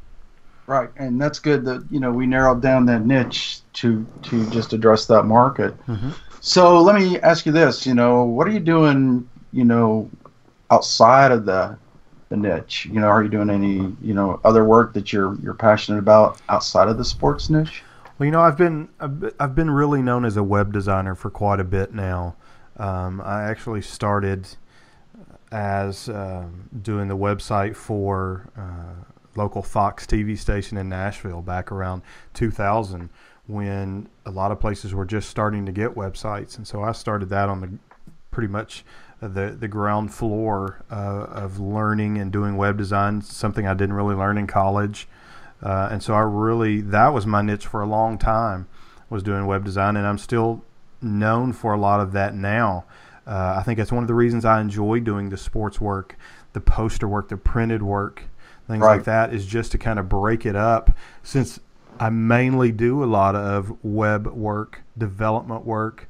Right, 0.68 0.90
and 0.98 1.20
that's 1.20 1.40
good 1.40 1.64
that 1.66 1.86
you 1.90 2.00
know 2.00 2.12
we 2.12 2.28
narrowed 2.28 2.62
down 2.62 2.86
that 2.88 3.06
niche 3.06 3.62
to 3.74 4.06
to 4.24 4.50
just 4.50 4.74
address 4.74 5.06
that 5.06 5.24
market. 5.24 5.74
Mm-hmm. 5.88 6.10
So 6.42 6.82
let 6.82 6.96
me 6.96 7.20
ask 7.22 7.46
you 7.46 7.54
this: 7.54 7.86
you 7.86 7.94
know, 7.94 8.24
what 8.24 8.48
are 8.48 8.52
you 8.52 8.60
doing? 8.60 9.28
You 9.54 9.64
know, 9.64 10.12
outside 10.70 11.32
of 11.32 11.46
the 11.46 11.78
the 12.30 12.38
niche? 12.38 12.86
You 12.92 13.00
know, 13.00 13.08
are 13.08 13.24
you 13.24 13.30
doing 13.30 13.50
any 13.50 13.96
you 14.02 14.14
know 14.14 14.40
other 14.44 14.64
work 14.64 14.94
that 14.94 15.14
you're 15.14 15.36
you're 15.42 15.54
passionate 15.54 16.00
about 16.00 16.42
outside 16.50 16.88
of 16.88 16.98
the 16.98 17.06
sports 17.06 17.50
niche? 17.50 17.84
Well, 18.18 18.26
you 18.26 18.32
know, 18.32 18.42
I've 18.42 18.58
been 18.58 18.90
I've 19.40 19.56
been 19.56 19.70
really 19.70 20.02
known 20.02 20.26
as 20.26 20.38
a 20.38 20.44
web 20.44 20.74
designer 20.74 21.16
for 21.16 21.30
quite 21.30 21.60
a 21.60 21.64
bit 21.64 21.94
now. 21.94 22.36
Um, 22.78 23.22
I 23.22 23.44
actually 23.44 23.82
started 23.82 24.48
as 25.52 26.10
um, 26.10 26.70
doing 26.82 27.08
the 27.08 27.18
website 27.18 27.76
for 27.76 28.50
uh, 28.58 29.04
local 29.36 29.62
Fox 29.62 30.06
TV 30.06 30.38
station 30.38 30.78
in 30.78 30.90
Nashville 30.90 31.42
back 31.42 31.72
around 31.72 32.02
2000 32.34 33.10
when 33.46 34.10
a 34.26 34.32
lot 34.32 34.52
of 34.52 34.60
places 34.60 34.94
were 34.94 35.06
just 35.06 35.30
starting 35.30 35.66
to 35.66 35.72
get 35.72 35.96
websites, 35.96 36.58
and 36.58 36.68
so 36.68 36.84
I 36.84 36.92
started 36.92 37.30
that 37.30 37.48
on 37.48 37.62
the 37.62 37.87
pretty 38.38 38.48
much 38.48 38.86
the 39.20 39.58
the 39.60 39.68
ground 39.68 40.14
floor 40.14 40.84
uh, 40.92 41.26
of 41.32 41.60
learning 41.60 42.20
and 42.20 42.32
doing 42.32 42.56
web 42.56 42.78
design, 42.78 43.20
something 43.20 43.66
I 43.66 43.74
didn't 43.74 43.96
really 43.96 44.14
learn 44.14 44.38
in 44.38 44.46
college, 44.46 45.08
uh, 45.64 45.90
and 45.92 46.04
so 46.04 46.14
I 46.14 46.20
really 46.20 46.82
that 46.82 47.08
was 47.08 47.26
my 47.26 47.42
niche 47.42 47.66
for 47.66 47.82
a 47.82 47.88
long 47.88 48.20
time 48.20 48.68
was 49.10 49.24
doing 49.24 49.48
web 49.48 49.66
design, 49.66 49.98
and 49.98 50.06
I'm 50.06 50.20
still 50.20 50.64
known 51.02 51.52
for 51.52 51.74
a 51.74 51.80
lot 51.80 52.00
of 52.00 52.12
that 52.12 52.36
now. 52.36 52.86
Uh, 53.26 53.56
I 53.58 53.64
think 53.64 53.80
that's 53.80 53.92
one 53.92 54.04
of 54.04 54.08
the 54.08 54.14
reasons 54.14 54.46
I 54.46 54.62
enjoy 54.62 55.00
doing 55.00 55.30
the 55.32 55.38
sports 55.38 55.82
work, 55.82 56.16
the 56.54 56.62
poster 56.62 57.08
work, 57.08 57.30
the 57.30 57.38
printed 57.38 57.82
work, 57.82 58.22
things 58.68 58.84
Right. 58.84 58.98
like 58.98 59.06
that, 59.06 59.34
is 59.34 59.48
just 59.48 59.72
to 59.72 59.80
kind 59.80 59.98
of 59.98 60.08
break 60.08 60.46
it 60.46 60.56
up. 60.56 60.92
Since 61.24 61.60
I 62.00 62.12
mainly 62.12 62.72
do 62.72 63.04
a 63.04 63.10
lot 63.20 63.36
of 63.36 63.84
web 63.84 64.28
work, 64.28 64.84
development 64.96 65.66
work, 65.66 66.08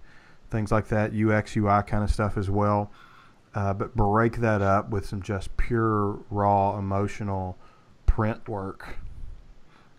things 0.49 0.71
like 0.71 0.87
that, 0.89 1.13
UX, 1.13 1.55
UI 1.55 1.83
kind 1.83 2.03
of 2.03 2.11
stuff 2.11 2.37
as 2.37 2.49
well. 2.49 2.91
Uh, 3.53 3.73
but 3.73 3.95
break 3.95 4.37
that 4.37 4.61
up 4.61 4.89
with 4.89 5.05
some 5.05 5.21
just 5.21 5.55
pure, 5.57 6.19
raw, 6.29 6.77
emotional 6.77 7.57
print 8.05 8.47
work. 8.47 8.97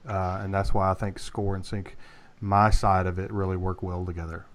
Uh, 0.07 0.41
and 0.43 0.55
that's 0.55 0.73
why 0.73 0.91
I 0.91 0.95
think 0.95 1.19
Score 1.19 1.55
and 1.55 1.65
Sync, 1.65 1.97
my 2.41 2.71
side 2.71 3.07
of 3.07 3.19
it, 3.19 3.33
really 3.33 3.57
work 3.57 3.83
well 3.83 4.07
together. 4.07 4.47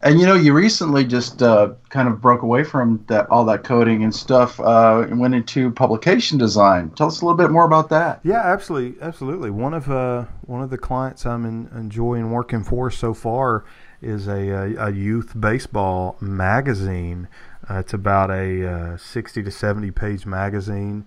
And 0.00 0.20
you 0.20 0.26
know, 0.26 0.34
you 0.34 0.52
recently 0.52 1.04
just 1.04 1.42
uh, 1.42 1.72
kind 1.88 2.08
of 2.08 2.20
broke 2.20 2.42
away 2.42 2.62
from 2.62 3.04
that 3.08 3.28
all 3.30 3.44
that 3.46 3.64
coding 3.64 4.04
and 4.04 4.14
stuff 4.14 4.60
uh, 4.60 5.04
and 5.08 5.18
went 5.18 5.34
into 5.34 5.72
publication 5.72 6.38
design. 6.38 6.90
Tell 6.90 7.08
us 7.08 7.20
a 7.20 7.24
little 7.24 7.36
bit 7.36 7.50
more 7.50 7.64
about 7.64 7.88
that. 7.88 8.20
Yeah, 8.22 8.42
absolutely, 8.42 9.02
absolutely. 9.02 9.50
One 9.50 9.74
of 9.74 9.90
uh, 9.90 10.26
one 10.42 10.62
of 10.62 10.70
the 10.70 10.78
clients 10.78 11.26
I'm 11.26 11.44
in, 11.44 11.68
enjoying 11.74 12.30
working 12.30 12.62
for 12.62 12.92
so 12.92 13.12
far 13.12 13.64
is 14.00 14.28
a, 14.28 14.48
a, 14.48 14.86
a 14.86 14.90
youth 14.92 15.38
baseball 15.38 16.16
magazine. 16.20 17.28
Uh, 17.68 17.78
it's 17.78 17.92
about 17.92 18.30
a 18.30 18.66
uh, 18.66 18.96
60 18.96 19.42
to 19.42 19.50
70 19.50 19.90
page 19.90 20.26
magazine 20.26 21.06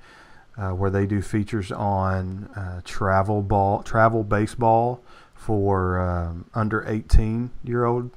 uh, 0.57 0.71
where 0.71 0.89
they 0.89 1.05
do 1.05 1.21
features 1.21 1.71
on 1.71 2.45
uh, 2.55 2.81
travel 2.83 3.41
ball, 3.41 3.83
travel 3.83 4.23
baseball 4.23 5.01
for 5.33 5.99
um, 5.99 6.45
under 6.53 6.85
18 6.87 7.49
year 7.63 7.85
old 7.85 8.11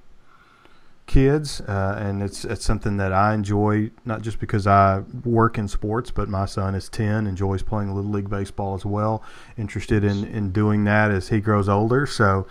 kids, 1.07 1.61
uh, 1.62 1.97
and 1.99 2.23
it's 2.23 2.45
it's 2.45 2.64
something 2.64 2.97
that 2.97 3.13
I 3.13 3.34
enjoy 3.34 3.91
not 4.04 4.23
just 4.23 4.39
because 4.39 4.67
I 4.67 5.02
work 5.25 5.58
in 5.58 5.69
sports, 5.69 6.10
but 6.10 6.28
my 6.28 6.47
son 6.47 6.75
is 6.75 6.89
ten, 6.89 7.26
enjoys 7.26 7.63
playing 7.63 7.95
little 7.95 8.10
league 8.10 8.30
baseball 8.30 8.75
as 8.75 8.84
well. 8.84 9.23
Interested 9.56 10.04
in, 10.04 10.25
in 10.25 10.50
doing 10.50 10.84
that 10.84 11.10
as 11.10 11.28
he 11.28 11.41
grows 11.41 11.69
older. 11.69 12.06
So, 12.06 12.47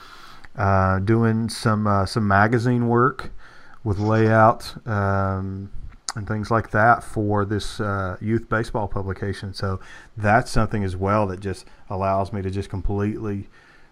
uh, 0.56 1.00
doing 1.00 1.50
some 1.50 1.88
uh, 1.88 2.06
some 2.06 2.28
magazine 2.28 2.88
work 2.88 3.32
with 3.84 4.00
layout 4.00 4.76
um, 4.88 5.72
and 6.16 6.28
things 6.28 6.52
like 6.52 6.72
that 6.72 7.04
for 7.04 7.44
this 7.44 7.80
uh, 7.80 8.18
youth 8.22 8.48
baseball 8.50 8.88
publication. 8.88 9.54
So 9.54 9.80
that's 10.16 10.52
something 10.52 10.84
as 10.84 10.96
well 10.96 11.28
that 11.28 11.40
just 11.40 11.66
allows 11.90 12.32
me 12.32 12.42
to 12.42 12.50
just 12.50 12.70
completely 12.70 13.50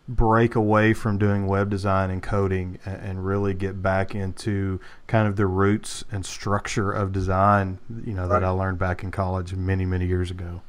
break 0.08 0.56
away 0.56 0.94
from 0.94 1.18
doing 1.18 1.48
web 1.48 1.70
design 1.70 2.10
and 2.10 2.22
coding 2.22 2.78
and 2.86 3.26
really 3.26 3.54
get 3.54 3.82
back 3.82 4.14
into 4.14 4.80
kind 5.08 5.28
of 5.28 5.36
the 5.36 5.46
roots 5.46 6.04
and 6.12 6.26
structure 6.26 6.92
of 6.92 7.12
design 7.12 7.80
you 8.06 8.14
know 8.14 8.28
that 8.28 8.44
I 8.44 8.50
learned 8.50 8.80
back 8.80 9.04
in 9.04 9.12
college 9.12 9.54
many 9.54 9.86
many 9.86 10.06
years 10.06 10.32
ago. 10.32 10.62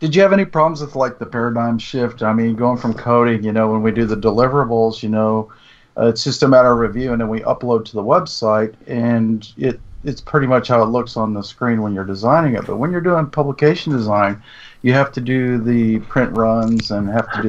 Did 0.00 0.14
you 0.14 0.22
have 0.22 0.32
any 0.32 0.44
problems 0.44 0.80
with 0.80 0.94
like 0.94 1.18
the 1.18 1.26
paradigm 1.26 1.78
shift? 1.78 2.22
I 2.22 2.32
mean, 2.32 2.54
going 2.54 2.78
from 2.78 2.94
coding, 2.94 3.42
you 3.42 3.52
know, 3.52 3.70
when 3.70 3.82
we 3.82 3.90
do 3.90 4.06
the 4.06 4.16
deliverables, 4.16 5.02
you 5.02 5.08
know, 5.08 5.52
uh, 5.98 6.06
it's 6.06 6.22
just 6.22 6.44
a 6.44 6.48
matter 6.48 6.70
of 6.70 6.78
review, 6.78 7.12
and 7.12 7.20
then 7.20 7.28
we 7.28 7.40
upload 7.40 7.84
to 7.86 7.92
the 7.92 8.02
website, 8.02 8.74
and 8.86 9.52
it 9.56 9.80
it's 10.04 10.20
pretty 10.20 10.46
much 10.46 10.68
how 10.68 10.80
it 10.82 10.86
looks 10.86 11.16
on 11.16 11.34
the 11.34 11.42
screen 11.42 11.82
when 11.82 11.92
you're 11.92 12.04
designing 12.04 12.54
it. 12.54 12.64
But 12.64 12.76
when 12.76 12.92
you're 12.92 13.00
doing 13.00 13.26
publication 13.26 13.92
design, 13.92 14.40
you 14.82 14.92
have 14.92 15.10
to 15.12 15.20
do 15.20 15.58
the 15.58 15.98
print 16.00 16.32
runs 16.32 16.92
and 16.92 17.08
have 17.08 17.30
to 17.32 17.42
do 17.42 17.48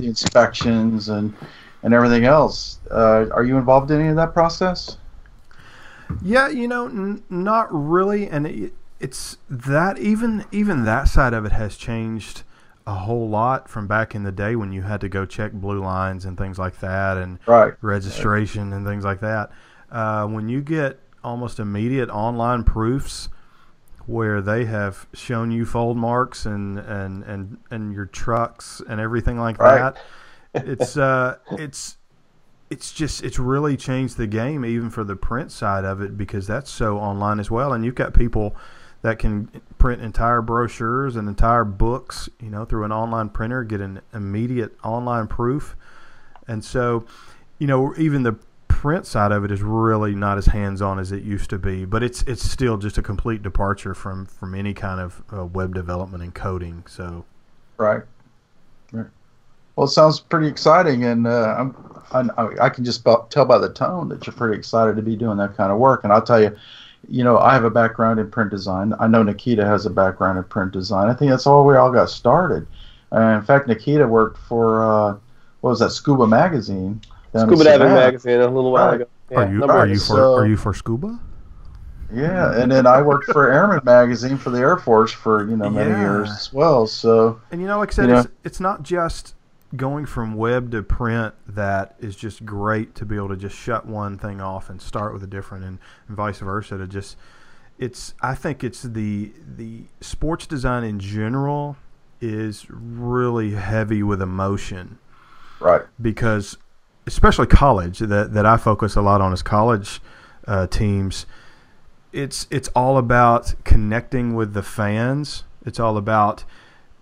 the 0.00 0.06
inspections 0.06 1.08
and 1.08 1.34
and 1.82 1.94
everything 1.94 2.24
else. 2.24 2.78
Uh, 2.90 3.26
are 3.32 3.44
you 3.44 3.56
involved 3.56 3.90
in 3.90 4.00
any 4.00 4.08
of 4.10 4.16
that 4.16 4.34
process? 4.34 4.98
Yeah, 6.22 6.48
you 6.48 6.68
know, 6.68 6.86
n- 6.88 7.22
not 7.30 7.68
really, 7.70 8.28
and 8.28 8.46
it, 8.46 8.72
it's 9.00 9.36
that 9.48 9.98
even 9.98 10.44
even 10.52 10.84
that 10.84 11.08
side 11.08 11.34
of 11.34 11.44
it 11.44 11.52
has 11.52 11.76
changed 11.76 12.42
a 12.86 12.94
whole 12.94 13.28
lot 13.28 13.68
from 13.68 13.86
back 13.86 14.14
in 14.14 14.22
the 14.22 14.32
day 14.32 14.54
when 14.56 14.72
you 14.72 14.82
had 14.82 15.00
to 15.00 15.08
go 15.08 15.26
check 15.26 15.52
blue 15.52 15.80
lines 15.80 16.24
and 16.24 16.38
things 16.38 16.58
like 16.58 16.80
that, 16.80 17.16
and 17.16 17.38
Right. 17.46 17.74
registration 17.82 18.72
and 18.72 18.86
things 18.86 19.04
like 19.04 19.20
that. 19.20 19.50
Uh, 19.90 20.26
when 20.26 20.48
you 20.48 20.60
get 20.62 20.98
almost 21.24 21.58
immediate 21.58 22.08
online 22.10 22.62
proofs 22.62 23.28
where 24.06 24.40
they 24.40 24.64
have 24.66 25.06
shown 25.12 25.50
you 25.50 25.64
fold 25.66 25.96
marks 25.96 26.46
and 26.46 26.78
and 26.78 27.24
and, 27.24 27.58
and 27.70 27.92
your 27.92 28.06
trucks 28.06 28.80
and 28.88 29.00
everything 29.00 29.38
like 29.38 29.58
Right. 29.58 29.80
that, 29.80 29.96
it's 30.54 30.96
uh, 30.96 31.36
it's 31.56 31.96
it's 32.70 32.92
just 32.92 33.22
it's 33.22 33.38
really 33.38 33.76
changed 33.76 34.16
the 34.16 34.26
game 34.26 34.64
even 34.64 34.90
for 34.90 35.04
the 35.04 35.16
print 35.16 35.52
side 35.52 35.84
of 35.84 36.00
it 36.00 36.16
because 36.16 36.46
that's 36.46 36.70
so 36.70 36.98
online 36.98 37.38
as 37.38 37.50
well 37.50 37.72
and 37.72 37.84
you've 37.84 37.94
got 37.94 38.12
people 38.12 38.56
that 39.06 39.18
can 39.18 39.48
print 39.78 40.02
entire 40.02 40.42
brochures 40.42 41.16
and 41.16 41.28
entire 41.28 41.64
books 41.64 42.28
you 42.40 42.50
know 42.50 42.64
through 42.64 42.84
an 42.84 42.92
online 42.92 43.28
printer 43.28 43.64
get 43.64 43.80
an 43.80 44.00
immediate 44.12 44.76
online 44.84 45.26
proof 45.26 45.76
and 46.48 46.64
so 46.64 47.04
you 47.58 47.66
know 47.66 47.94
even 47.96 48.22
the 48.22 48.36
print 48.68 49.06
side 49.06 49.32
of 49.32 49.44
it 49.44 49.50
is 49.50 49.62
really 49.62 50.14
not 50.14 50.36
as 50.36 50.46
hands-on 50.46 50.98
as 50.98 51.12
it 51.12 51.22
used 51.22 51.48
to 51.48 51.58
be 51.58 51.84
but 51.84 52.02
it's 52.02 52.22
it's 52.22 52.42
still 52.42 52.76
just 52.76 52.98
a 52.98 53.02
complete 53.02 53.42
departure 53.42 53.94
from 53.94 54.26
from 54.26 54.54
any 54.54 54.74
kind 54.74 55.00
of 55.00 55.22
uh, 55.32 55.44
web 55.46 55.74
development 55.74 56.22
and 56.22 56.34
coding 56.34 56.82
so 56.86 57.24
Right. 57.78 58.02
Right. 58.92 59.06
Well, 59.74 59.86
it 59.86 59.90
sounds 59.90 60.20
pretty 60.20 60.48
exciting, 60.48 61.04
and 61.04 61.26
uh, 61.26 61.54
I'm, 62.12 62.30
I, 62.38 62.48
I 62.62 62.68
can 62.70 62.84
just 62.84 63.04
tell 63.04 63.44
by 63.44 63.58
the 63.58 63.72
tone 63.72 64.08
that 64.08 64.26
you're 64.26 64.34
pretty 64.34 64.56
excited 64.56 64.96
to 64.96 65.02
be 65.02 65.16
doing 65.16 65.36
that 65.38 65.56
kind 65.56 65.70
of 65.70 65.78
work. 65.78 66.04
And 66.04 66.12
I'll 66.12 66.22
tell 66.22 66.40
you, 66.40 66.56
you 67.08 67.22
know, 67.24 67.38
I 67.38 67.52
have 67.54 67.64
a 67.64 67.70
background 67.70 68.18
in 68.20 68.30
print 68.30 68.50
design. 68.50 68.92
I 68.98 69.06
know 69.06 69.22
Nikita 69.22 69.64
has 69.64 69.86
a 69.86 69.90
background 69.90 70.38
in 70.38 70.44
print 70.44 70.72
design. 70.72 71.08
I 71.08 71.14
think 71.14 71.30
that's 71.30 71.46
all 71.46 71.64
we 71.64 71.76
all 71.76 71.92
got 71.92 72.10
started. 72.10 72.66
Uh, 73.12 73.20
in 73.20 73.42
fact, 73.42 73.68
Nikita 73.68 74.06
worked 74.06 74.38
for 74.38 74.82
uh, 74.84 75.16
what 75.60 75.70
was 75.70 75.78
that 75.80 75.90
Scuba 75.90 76.26
magazine? 76.26 77.00
Scuba 77.36 77.64
diving 77.64 77.88
magazine 77.88 78.40
a 78.40 78.46
little 78.48 78.72
while 78.72 78.88
Right. 78.88 79.00
ago. 79.02 79.06
are 79.36 79.52
you 79.52 79.64
are 79.64 79.86
you 79.86 79.94
for 79.96 80.00
so- 80.00 80.34
are 80.36 80.46
you 80.46 80.56
for 80.56 80.72
scuba 80.72 81.18
Yeah, 82.12 82.54
and 82.60 82.70
then 82.70 82.86
I 82.86 83.02
worked 83.02 83.26
for 83.32 83.50
Airman 83.52 83.80
magazine 83.84 84.36
for 84.38 84.50
the 84.50 84.58
Air 84.58 84.76
Force 84.76 85.10
for 85.12 85.42
you 85.48 85.56
know 85.56 85.68
many 85.68 85.90
Yeah. 85.90 86.00
years 86.00 86.30
as 86.30 86.52
well. 86.52 86.86
So 86.86 87.40
And 87.50 87.60
you 87.60 87.66
know, 87.66 87.78
like 87.78 87.90
I 87.90 87.94
said, 87.94 88.06
You 88.08 88.14
know? 88.14 88.18
it's, 88.20 88.28
it's 88.44 88.60
not 88.60 88.82
just 88.84 89.34
going 89.76 90.06
from 90.06 90.34
web 90.34 90.70
to 90.72 90.82
print 90.82 91.34
that 91.46 91.96
is 91.98 92.16
just 92.16 92.44
great 92.44 92.94
to 92.96 93.04
be 93.04 93.16
able 93.16 93.28
to 93.28 93.36
just 93.36 93.56
shut 93.56 93.86
one 93.86 94.18
thing 94.18 94.40
off 94.40 94.70
and 94.70 94.80
start 94.80 95.12
with 95.12 95.22
a 95.22 95.26
different, 95.26 95.64
and, 95.64 95.78
and 96.08 96.16
vice 96.16 96.38
versa. 96.38 96.78
To 96.78 96.86
just, 96.86 97.16
it's 97.78 98.14
I 98.20 98.34
think 98.34 98.64
it's 98.64 98.82
the 98.82 99.32
the 99.56 99.84
sports 100.00 100.46
design 100.46 100.84
in 100.84 100.98
general 100.98 101.76
is 102.20 102.66
really 102.70 103.52
heavy 103.52 104.02
with 104.02 104.22
emotion 104.22 104.98
right, 105.60 105.82
because 106.00 106.56
especially 107.06 107.46
college 107.46 107.98
that 107.98 108.32
that 108.32 108.46
I 108.46 108.56
focus 108.56 108.96
a 108.96 109.02
lot 109.02 109.20
on 109.20 109.32
is 109.32 109.42
college 109.42 110.00
uh, 110.46 110.66
teams. 110.66 111.26
It's 112.12 112.46
it's 112.50 112.68
all 112.68 112.98
about 112.98 113.54
connecting 113.64 114.34
with 114.34 114.54
the 114.54 114.62
fans. 114.62 115.44
It's 115.64 115.78
all 115.78 115.96
about 115.96 116.44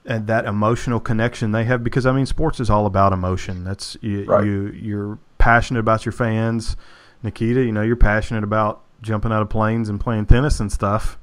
and 0.07 0.27
that 0.27 0.45
emotional 0.45 1.01
connection 1.01 1.53
they 1.53 1.65
have 1.65 1.83
because 1.83 2.05
I 2.07 2.13
mean 2.13 2.27
sports 2.27 2.61
is 2.61 2.69
all 2.71 2.87
about 2.87 3.13
emotion. 3.13 3.65
That's 3.65 3.97
you, 4.01 4.25
Right. 4.25 4.45
you 4.45 4.67
you're 4.69 5.19
passionate 5.39 5.81
about 5.81 6.05
your 6.05 6.13
fans. 6.13 6.77
Nikita, 7.23 7.63
you 7.65 7.73
know, 7.73 7.83
you're 7.83 7.97
passionate 7.97 8.45
about 8.45 8.83
jumping 9.03 9.33
out 9.33 9.43
of 9.43 9.49
planes 9.49 9.89
and 9.89 9.99
playing 10.01 10.27
tennis 10.27 10.61
and 10.61 10.71
stuff. 10.71 11.19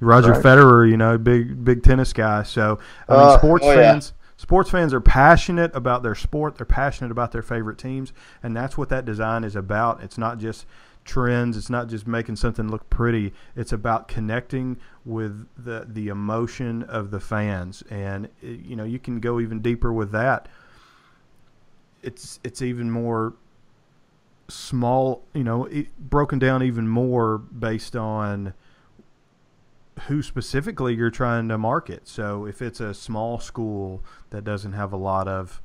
Roger 0.00 0.32
Right. 0.32 0.42
Federer, 0.42 0.88
you 0.90 0.96
know, 0.96 1.16
big 1.18 1.64
big 1.64 1.82
tennis 1.82 2.12
guy. 2.12 2.42
So 2.42 2.78
I 3.08 3.12
mean, 3.12 3.22
Uh, 3.22 3.38
sports 3.38 3.64
oh, 3.64 3.70
yeah. 3.70 3.92
fans 3.92 4.12
sports 4.36 4.68
fans 4.68 4.92
are 4.92 5.00
passionate 5.00 5.70
about 5.74 6.02
their 6.02 6.14
sport. 6.16 6.56
They're 6.56 6.66
passionate 6.66 7.10
about 7.12 7.30
their 7.32 7.40
favorite 7.40 7.78
teams, 7.78 8.12
and 8.42 8.54
that's 8.56 8.76
what 8.76 8.88
that 8.90 9.04
design 9.04 9.44
is 9.44 9.54
about. 9.56 10.02
It's 10.02 10.18
not 10.18 10.38
just 10.38 10.66
trends. 11.04 11.56
It's 11.56 11.70
not 11.70 11.88
just 11.88 12.06
making 12.06 12.36
something 12.36 12.68
look 12.68 12.88
pretty. 12.90 13.32
It's 13.56 13.72
about 13.72 14.08
connecting 14.08 14.78
with 15.04 15.46
the 15.56 15.86
the 15.88 16.08
emotion 16.08 16.82
of 16.84 17.10
the 17.10 17.20
fans, 17.20 17.82
and 17.90 18.26
uh, 18.26 18.46
you 18.46 18.76
know 18.76 18.84
you 18.84 18.98
can 18.98 19.20
go 19.20 19.40
even 19.40 19.60
deeper 19.60 19.92
with 19.92 20.12
that. 20.12 20.48
It's 22.02 22.40
it's 22.44 22.62
even 22.62 22.90
more 22.90 23.34
small, 24.48 25.24
you 25.32 25.44
know, 25.44 25.64
it, 25.66 25.96
broken 25.98 26.38
down 26.38 26.62
even 26.62 26.88
more 26.88 27.38
based 27.38 27.96
on 27.96 28.54
who 30.06 30.22
specifically 30.22 30.94
you're 30.94 31.10
trying 31.10 31.48
to 31.48 31.56
market. 31.56 32.06
So 32.08 32.46
if 32.46 32.60
it's 32.60 32.80
a 32.80 32.92
small 32.92 33.38
school 33.38 34.02
that 34.30 34.44
doesn't 34.44 34.72
have 34.72 34.92
a 34.92 34.96
lot 34.96 35.28
of 35.28 35.62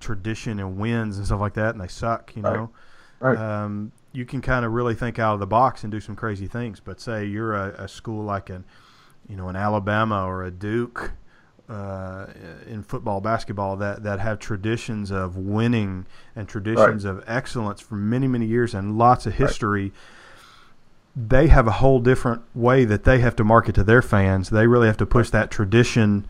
tradition 0.00 0.58
and 0.58 0.76
wins 0.76 1.16
and 1.16 1.26
stuff 1.26 1.40
like 1.40 1.54
that, 1.54 1.74
and 1.74 1.80
they 1.80 1.88
suck, 1.88 2.34
you 2.36 2.42
know, 2.42 2.50
Right. 2.50 2.68
Um, 3.30 3.92
you 4.12 4.24
can 4.24 4.40
kind 4.40 4.64
of 4.64 4.72
really 4.72 4.94
think 4.94 5.18
out 5.18 5.34
of 5.34 5.40
the 5.40 5.46
box 5.46 5.82
and 5.82 5.90
do 5.90 6.00
some 6.00 6.16
crazy 6.16 6.46
things. 6.46 6.80
But 6.80 7.00
say 7.00 7.24
you're 7.24 7.54
a, 7.54 7.84
a 7.84 7.88
school 7.88 8.24
like 8.24 8.50
an, 8.50 8.64
you 9.28 9.36
know, 9.36 9.48
an 9.48 9.56
Alabama 9.56 10.26
or 10.26 10.44
a 10.44 10.50
Duke 10.50 11.12
uh, 11.68 12.26
in 12.66 12.82
football, 12.82 13.20
basketball 13.20 13.76
that 13.76 14.02
that 14.02 14.20
have 14.20 14.38
traditions 14.38 15.10
of 15.10 15.36
winning 15.36 16.06
and 16.36 16.48
traditions 16.48 17.04
of 17.04 17.24
excellence 17.26 17.80
for 17.80 17.94
many 17.94 18.26
many 18.26 18.46
years 18.46 18.74
and 18.74 18.98
lots 18.98 19.26
of 19.26 19.34
history. 19.34 19.92
They 21.14 21.48
have 21.48 21.66
a 21.66 21.72
whole 21.72 22.00
different 22.00 22.42
way 22.54 22.84
that 22.84 23.04
they 23.04 23.20
have 23.20 23.36
to 23.36 23.44
market 23.44 23.74
to 23.76 23.84
their 23.84 24.02
fans. 24.02 24.50
They 24.50 24.66
really 24.66 24.86
have 24.86 24.96
to 24.98 25.06
push 25.06 25.30
that 25.30 25.50
tradition 25.50 26.26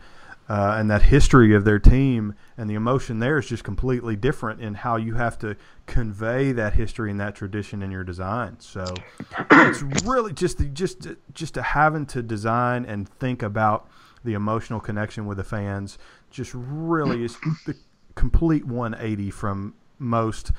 uh, 0.49 0.75
and 0.77 0.89
that 0.91 1.03
history 1.03 1.55
of 1.55 1.63
their 1.65 1.79
team 1.79 2.35
and 2.57 2.69
the 2.69 2.73
emotion 2.73 3.19
there 3.19 3.37
is 3.37 3.47
just 3.47 3.63
completely 3.63 4.15
different 4.15 4.59
in 4.61 4.73
how 4.75 4.95
you 4.97 5.15
have 5.15 5.37
to 5.39 5.55
convey 5.85 6.51
that 6.51 6.73
history 6.73 7.11
and 7.11 7.19
that 7.19 7.35
tradition 7.35 7.81
in 7.81 7.91
your 7.91 8.03
design. 8.03 8.57
So 8.59 9.03
it's 9.51 9.81
really 9.81 10.33
just 10.33 10.57
the, 10.57 10.65
just 10.65 11.07
just 11.33 11.53
to 11.55 11.61
having 11.61 12.05
to 12.07 12.21
design 12.21 12.85
and 12.85 13.07
think 13.07 13.41
about 13.41 13.87
the 14.23 14.33
emotional 14.33 14.79
connection 14.79 15.25
with 15.25 15.37
the 15.37 15.43
fans 15.43 15.97
just 16.29 16.51
really 16.53 17.23
is 17.23 17.37
the 17.65 17.75
complete 18.15 18.65
180 18.65 19.31
from 19.31 19.75
most 19.99 20.51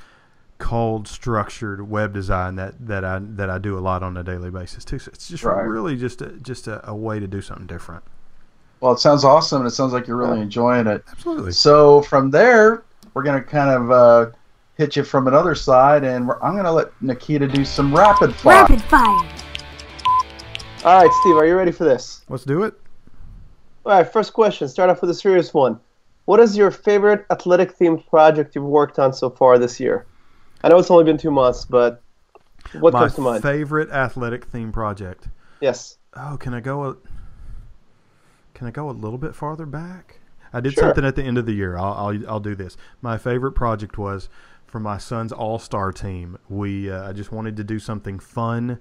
cold 0.59 1.07
structured 1.09 1.89
web 1.91 2.13
design 2.15 2.57
that, 2.57 2.87
that 2.87 3.05
I 3.05 3.19
that 3.21 3.51
I 3.51 3.59
do 3.59 3.77
a 3.77 3.81
lot 3.81 4.03
on 4.03 4.17
a 4.17 4.23
daily 4.23 4.51
basis 4.51 4.85
too. 4.85 4.99
So 4.99 5.11
it's 5.13 5.29
just 5.29 5.45
Right. 5.45 5.63
really 5.63 5.97
just 5.97 6.23
a, 6.23 6.31
just 6.39 6.67
a, 6.69 6.89
a 6.89 6.95
way 6.95 7.19
to 7.21 7.27
do 7.27 7.41
something 7.41 7.67
different. 7.67 8.05
Well, 8.81 8.93
it 8.93 8.99
sounds 8.99 9.25
awesome, 9.25 9.61
and 9.63 9.67
it 9.69 9.71
sounds 9.73 9.93
like 9.93 10.07
you're 10.07 10.17
really 10.17 10.41
enjoying 10.41 10.87
it. 10.87 11.03
Absolutely. 11.11 11.53
So 11.53 12.03
from 12.03 12.31
there, 12.31 12.85
we're 13.15 13.23
gonna 13.23 13.43
kind 13.43 13.71
of 13.71 13.91
uh, 13.91 14.31
hit 14.77 14.97
you 14.97 15.05
from 15.05 15.27
another 15.27 15.55
side, 15.55 16.05
and 16.05 16.29
we're, 16.29 16.41
I'm 16.43 16.55
gonna 16.57 16.73
let 16.73 16.91
Nikita 17.03 17.49
do 17.49 17.65
some 17.65 17.95
rapid 17.95 18.35
fire. 18.35 18.63
Rapid 18.63 18.83
fire. 18.83 19.31
All 20.85 21.03
right, 21.03 21.11
Steve, 21.23 21.37
are 21.37 21.47
you 21.47 21.55
ready 21.57 21.73
for 21.73 21.85
this? 21.85 22.23
Let's 22.29 22.45
do 22.45 22.63
it. 22.65 22.75
All 23.87 23.93
right, 23.93 24.11
first 24.11 24.33
question. 24.35 24.69
Start 24.69 24.91
off 24.91 25.01
with 25.01 25.11
a 25.11 25.15
serious 25.15 25.55
one. 25.55 25.81
What 26.27 26.41
is 26.41 26.57
your 26.57 26.71
favorite 26.71 27.25
athletic 27.31 27.77
themed 27.79 28.07
project 28.09 28.55
you've 28.55 28.65
worked 28.65 28.99
on 28.99 29.13
so 29.13 29.31
far 29.31 29.59
this 29.59 29.79
year? 29.81 30.07
I 30.63 30.69
know 30.69 30.79
it's 30.79 30.91
only 30.91 31.05
been 31.05 31.19
two 31.19 31.31
months, 31.31 31.65
but 31.65 32.03
what 32.81 32.93
My 32.93 33.01
comes 33.01 33.15
to 33.15 33.21
mind? 33.21 33.43
favorite 33.43 33.91
athletic 33.91 34.45
theme 34.47 34.73
project. 34.73 35.29
yes. 35.61 35.99
Oh, 36.17 36.37
can 36.39 36.55
I 36.55 36.61
go? 36.61 36.85
A, 36.85 36.97
can 38.55 38.67
I 38.67 38.71
go 38.71 38.89
a 38.89 38.93
little 38.93 39.19
bit 39.19 39.35
farther 39.35 39.67
back? 39.67 40.21
I 40.53 40.61
did 40.61 40.75
Sure. 40.75 40.85
something 40.85 41.05
at 41.05 41.17
the 41.17 41.23
end 41.25 41.37
of 41.39 41.47
the 41.47 41.53
year. 41.53 41.77
I'll, 41.77 41.93
I'll 41.95 42.29
I'll 42.31 42.41
do 42.41 42.55
this. 42.55 42.77
My 43.03 43.19
favorite 43.19 43.53
project 43.53 43.99
was 43.99 44.29
for 44.67 44.79
my 44.81 44.99
son's 44.99 45.33
all 45.33 45.59
star 45.59 45.91
team. 45.93 46.39
We 46.49 46.91
uh, 46.91 47.09
I 47.09 47.13
just 47.13 47.33
wanted 47.33 47.57
to 47.57 47.65
do 47.65 47.79
something 47.79 48.19
fun. 48.21 48.79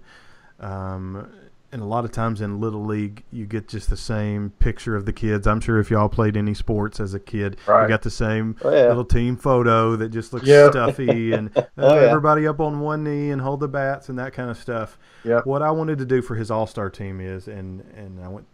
Um, 0.59 1.29
and 1.71 1.81
a 1.81 1.85
lot 1.85 2.05
of 2.05 2.11
times 2.11 2.39
in 2.39 2.61
little 2.61 2.85
league, 2.85 3.23
you 3.31 3.47
get 3.47 3.67
just 3.67 3.89
the 3.89 3.97
same 3.97 4.51
picture 4.59 4.95
of 4.95 5.07
the 5.07 5.13
kids. 5.13 5.47
I'm 5.47 5.59
sure 5.59 5.79
if 5.79 5.89
y'all 5.89 6.07
played 6.07 6.37
any 6.37 6.53
sports 6.53 6.99
as 6.99 7.15
a 7.15 7.19
kid, 7.19 7.57
Right. 7.65 7.81
you 7.81 7.87
got 7.89 8.03
the 8.03 8.11
same 8.11 8.55
Oh, 8.63 8.69
yeah. 8.71 8.87
little 8.89 9.03
team 9.03 9.35
photo 9.35 9.95
that 9.95 10.09
just 10.09 10.33
looks 10.33 10.45
Yep. 10.45 10.73
stuffy 10.73 11.31
and 11.31 11.49
uh, 11.57 11.63
Oh, 11.79 11.95
yeah. 11.95 12.01
everybody 12.01 12.45
up 12.45 12.59
on 12.59 12.79
one 12.79 13.03
knee 13.03 13.31
and 13.31 13.41
hold 13.41 13.59
the 13.59 13.67
bats 13.67 14.07
and 14.09 14.19
that 14.19 14.33
kind 14.33 14.51
of 14.51 14.57
stuff 14.59 14.99
Yep. 15.23 15.47
what 15.47 15.63
I 15.63 15.71
wanted 15.71 15.97
to 15.97 16.05
do 16.05 16.21
for 16.21 16.35
his 16.35 16.51
all 16.51 16.67
star 16.67 16.91
team 16.91 17.19
is, 17.19 17.47
and 17.47 17.81
and 17.97 18.19
I 18.23 18.27
went, 18.27 18.45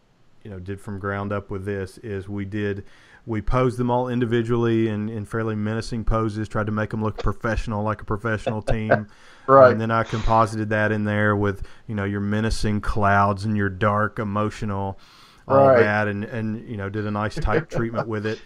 you 0.50 0.56
know, 0.56 0.60
did 0.60 0.82
from 0.82 0.98
ground 0.98 1.32
up 1.32 1.52
with 1.52 1.64
this 1.64 2.00
is 2.00 2.28
we 2.28 2.44
did 2.44 2.84
we 3.28 3.40
posed 3.40 3.78
them 3.78 3.92
all 3.92 4.08
individually 4.08 4.88
in, 4.88 5.08
in 5.08 5.24
fairly 5.24 5.56
menacing 5.56 6.04
poses, 6.04 6.48
tried 6.48 6.66
to 6.66 6.72
make 6.72 6.90
them 6.90 7.04
look 7.04 7.18
professional, 7.18 7.84
like 7.84 8.02
a 8.02 8.06
professional 8.06 8.62
team. 8.62 9.08
Right. 9.48 9.72
And 9.72 9.82
then 9.82 9.90
I 9.90 10.04
composited 10.04 10.70
that 10.70 10.92
in 10.92 11.06
there 11.06 11.36
with 11.36 11.64
you 11.88 11.96
know 11.96 12.04
your 12.04 12.20
menacing 12.20 12.82
clouds 12.82 13.46
and 13.46 13.58
your 13.58 13.68
dark 13.68 14.20
emotional, 14.20 15.00
all 15.48 15.70
Right. 15.70 15.80
that, 15.80 16.08
and 16.08 16.24
and 16.24 16.70
you 16.70 16.78
know 16.78 16.88
did 16.88 17.08
a 17.08 17.10
nice 17.10 17.34
type 17.34 17.68
treatment 17.72 18.08
with 18.08 18.28
it. 18.28 18.40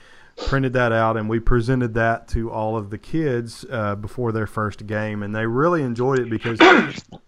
Printed 0.47 0.71
that 0.73 0.93
out 0.93 1.17
and 1.17 1.27
we 1.27 1.41
presented 1.41 1.93
that 1.95 2.29
to 2.29 2.49
all 2.49 2.77
of 2.77 2.89
the 2.89 2.97
kids 2.97 3.65
uh, 3.69 3.95
before 3.95 4.31
their 4.31 4.47
first 4.47 4.87
game, 4.87 5.23
and 5.23 5.35
they 5.35 5.45
really 5.45 5.83
enjoyed 5.83 6.19
it 6.19 6.29
because 6.29 6.57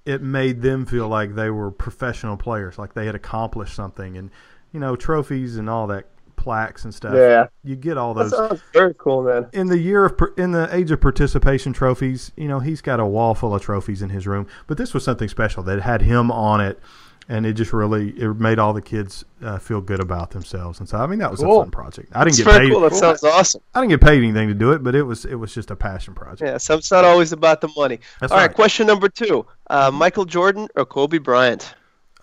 it 0.05 0.21
made 0.21 0.61
them 0.61 0.85
feel 0.85 1.09
like 1.09 1.35
they 1.35 1.49
were 1.49 1.69
professional 1.69 2.37
players, 2.37 2.79
like 2.79 2.93
they 2.93 3.05
had 3.07 3.15
accomplished 3.15 3.75
something, 3.75 4.15
and 4.15 4.31
you 4.75 4.79
know 4.81 4.95
trophies 4.95 5.55
and 5.57 5.69
all 5.69 5.87
that 5.87 6.05
plaques 6.35 6.83
and 6.83 6.93
stuff. 6.93 7.15
Yeah. 7.15 7.47
You 7.63 7.75
get 7.75 7.97
all 7.97 8.13
those. 8.13 8.29
That 8.31 8.37
those 8.37 8.49
sounds 8.49 8.61
very 8.73 8.93
cool, 8.95 9.23
man. 9.23 9.47
in 9.53 9.67
the 9.67 9.79
year 9.79 10.05
of 10.05 10.13
in 10.37 10.51
the 10.51 10.67
age 10.75 10.91
of 10.91 10.99
participation 11.01 11.73
trophies, 11.73 12.31
you 12.35 12.47
know, 12.47 12.59
he's 12.59 12.81
got 12.81 12.99
a 12.99 13.05
wall 13.05 13.33
full 13.33 13.55
of 13.55 13.61
trophies 13.61 14.01
in 14.03 14.09
his 14.09 14.27
room. 14.27 14.45
But 14.67 14.77
this 14.77 14.93
was 14.93 15.03
something 15.03 15.29
special 15.29 15.63
that 15.63 15.81
had 15.81 16.01
him 16.03 16.29
on 16.31 16.59
it, 16.61 16.79
and 17.27 17.45
it 17.47 17.53
just 17.53 17.73
really 17.73 18.09
it 18.11 18.27
made 18.37 18.59
all 18.59 18.73
the 18.73 18.81
kids 18.81 19.25
uh, 19.41 19.57
feel 19.57 19.81
good 19.81 19.99
about 20.01 20.31
themselves. 20.31 20.79
And 20.79 20.87
so, 20.89 20.97
I 20.97 21.07
mean, 21.07 21.17
that 21.19 21.31
was 21.31 21.39
Cool. 21.39 21.61
a 21.61 21.63
fun 21.63 21.71
project. 21.71 22.11
I 22.13 22.19
didn't 22.25 22.37
It's 22.37 22.37
get 22.39 22.51
very 22.53 22.67
paid. 22.67 22.73
cool. 22.73 22.81
That 22.81 22.93
sounds 22.93 23.23
awesome. 23.23 23.61
I 23.73 23.79
didn't 23.79 23.91
get 23.91 24.01
paid 24.01 24.21
anything 24.21 24.49
to 24.49 24.53
do 24.53 24.71
it, 24.73 24.83
but 24.83 24.93
it 24.93 25.03
was 25.03 25.25
it 25.25 25.35
was 25.35 25.53
just 25.53 25.71
a 25.71 25.75
passion 25.75 26.13
project. 26.13 26.41
Yeah, 26.51 26.57
so 26.57 26.75
it's 26.77 26.91
not 26.91 27.05
always 27.05 27.31
about 27.31 27.61
the 27.61 27.69
money. 27.77 27.99
That's 28.19 28.31
All 28.31 28.37
right, 28.37 28.47
right. 28.47 28.55
question 28.55 28.85
number 28.85 29.09
two. 29.09 29.47
Uh, 29.69 29.89
Michael 29.91 30.25
Jordan 30.25 30.67
or 30.75 30.85
Kobe 30.85 31.17
Bryant? 31.17 31.73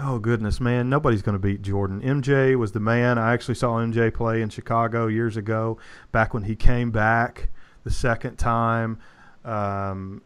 Oh 0.05 0.19
goodness, 0.19 0.61
man! 0.61 0.91
Nobody's 0.91 1.23
going 1.23 1.35
to 1.35 1.39
beat 1.39 1.63
Jordan. 1.63 2.01
MJ 2.01 2.59
was 2.59 2.73
the 2.73 2.81
man. 2.81 3.19
I 3.19 3.33
actually 3.33 3.55
saw 3.55 3.77
MJ 3.77 4.13
play 4.13 4.43
in 4.43 4.49
Chicago 4.49 5.07
years 5.07 5.37
ago, 5.37 5.79
back 6.11 6.35
when 6.35 6.43
he 6.43 6.57
came 6.57 6.91
back 6.91 7.51
the 7.85 7.91
second 7.91 8.37
time. 8.37 8.99
Um, 9.45 10.21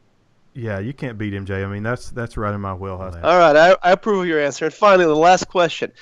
yeah, 0.54 0.78
you 0.78 0.94
can't 0.94 1.18
beat 1.18 1.34
MJ. 1.34 1.62
I 1.62 1.68
mean, 1.68 1.82
that's 1.82 2.08
that's 2.10 2.38
right 2.38 2.54
in 2.54 2.60
my 2.62 2.72
wheelhouse. 2.72 3.16
All 3.22 3.38
right, 3.38 3.54
I, 3.54 3.76
I 3.82 3.92
approve 3.92 4.20
of 4.20 4.26
your 4.26 4.40
answer. 4.40 4.64
And 4.64 4.72
finally, 4.72 5.04
the 5.04 5.14
last 5.14 5.48
question. 5.48 5.92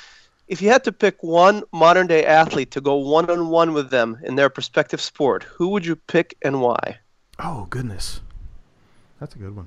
If 0.46 0.62
you 0.62 0.68
had 0.68 0.84
to 0.84 0.92
pick 0.92 1.20
one 1.22 1.64
modern 1.72 2.06
day 2.06 2.24
athlete 2.24 2.70
to 2.72 2.80
go 2.80 2.96
one 2.96 3.28
on 3.28 3.48
one 3.48 3.72
with 3.72 3.90
them 3.90 4.20
in 4.22 4.36
their 4.36 4.52
respective 4.54 5.00
sport, 5.00 5.42
who 5.42 5.68
would 5.68 5.84
you 5.84 5.96
pick 5.96 6.36
and 6.42 6.60
why? 6.60 6.98
Oh 7.40 7.66
goodness, 7.70 8.20
that's 9.18 9.34
a 9.34 9.38
good 9.38 9.56
one. 9.56 9.66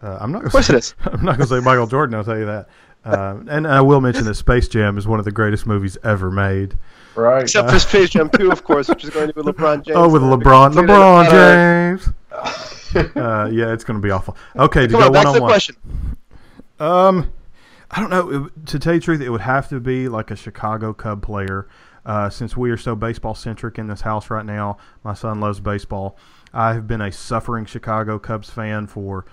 Uh, 0.00 0.18
I'm 0.20 0.32
not. 0.32 0.44
Of 0.44 0.52
course 0.52 0.70
it 0.70 0.76
is. 0.76 0.94
I'm 1.04 1.24
not 1.24 1.36
going 1.36 1.48
to 1.48 1.54
say 1.54 1.60
Michael 1.60 1.86
Jordan. 1.86 2.14
I'll 2.14 2.24
tell 2.24 2.38
you 2.38 2.46
that. 2.46 2.68
Uh, 3.04 3.36
and 3.48 3.66
I 3.66 3.80
will 3.80 4.00
mention 4.00 4.24
that 4.24 4.34
Space 4.34 4.68
Jam 4.68 4.96
is 4.96 5.06
one 5.08 5.18
of 5.18 5.24
the 5.24 5.32
greatest 5.32 5.66
movies 5.66 5.98
ever 6.04 6.30
made. 6.30 6.76
Right. 7.16 7.42
Except 7.42 7.70
for 7.70 7.78
Space 7.78 8.10
Jam 8.10 8.30
2, 8.30 8.50
of 8.52 8.62
course, 8.64 8.88
which 8.88 9.04
is 9.04 9.10
going 9.10 9.28
to 9.28 9.34
be 9.34 9.42
LeBron 9.42 9.84
James. 9.84 9.96
Oh, 9.96 10.08
with 10.08 10.22
LeBron, 10.22 10.74
gonna 10.74 10.80
do 10.82 10.86
that 10.86 11.30
LeBron 11.30 12.00
James. 12.00 13.16
uh, 13.16 13.50
yeah, 13.52 13.72
it's 13.72 13.84
going 13.84 14.00
to 14.00 14.02
be 14.02 14.10
awful. 14.10 14.36
Okay, 14.56 14.86
to 14.86 14.92
Come 14.92 15.00
go 15.00 15.06
on, 15.06 15.12
back 15.12 15.24
one 15.26 15.34
to 15.34 15.38
the 15.38 15.38
on 15.38 15.42
one. 15.42 15.50
question. 15.50 15.76
Um, 16.78 17.32
I 17.90 18.00
don't 18.00 18.10
know. 18.10 18.46
It- 18.46 18.66
to 18.66 18.78
tell 18.78 18.94
you 18.94 19.00
the 19.00 19.04
truth, 19.04 19.20
it 19.20 19.30
would 19.30 19.40
have 19.42 19.68
to 19.70 19.80
be 19.80 20.08
like 20.08 20.30
a 20.30 20.36
Chicago 20.36 20.92
Cub 20.92 21.22
player. 21.22 21.68
Uh, 22.04 22.28
since 22.30 22.56
we 22.56 22.70
are 22.70 22.76
so 22.76 22.96
baseball 22.96 23.34
centric 23.34 23.78
in 23.78 23.86
this 23.86 24.00
house 24.00 24.28
right 24.30 24.44
now, 24.46 24.76
my 25.04 25.14
son 25.14 25.38
loves 25.40 25.60
baseball. 25.60 26.16
I 26.52 26.74
have 26.74 26.86
been 26.88 27.00
a 27.00 27.12
suffering 27.12 27.64
Chicago 27.64 28.18
Cubs 28.18 28.50
fan 28.50 28.86
for 28.88 29.24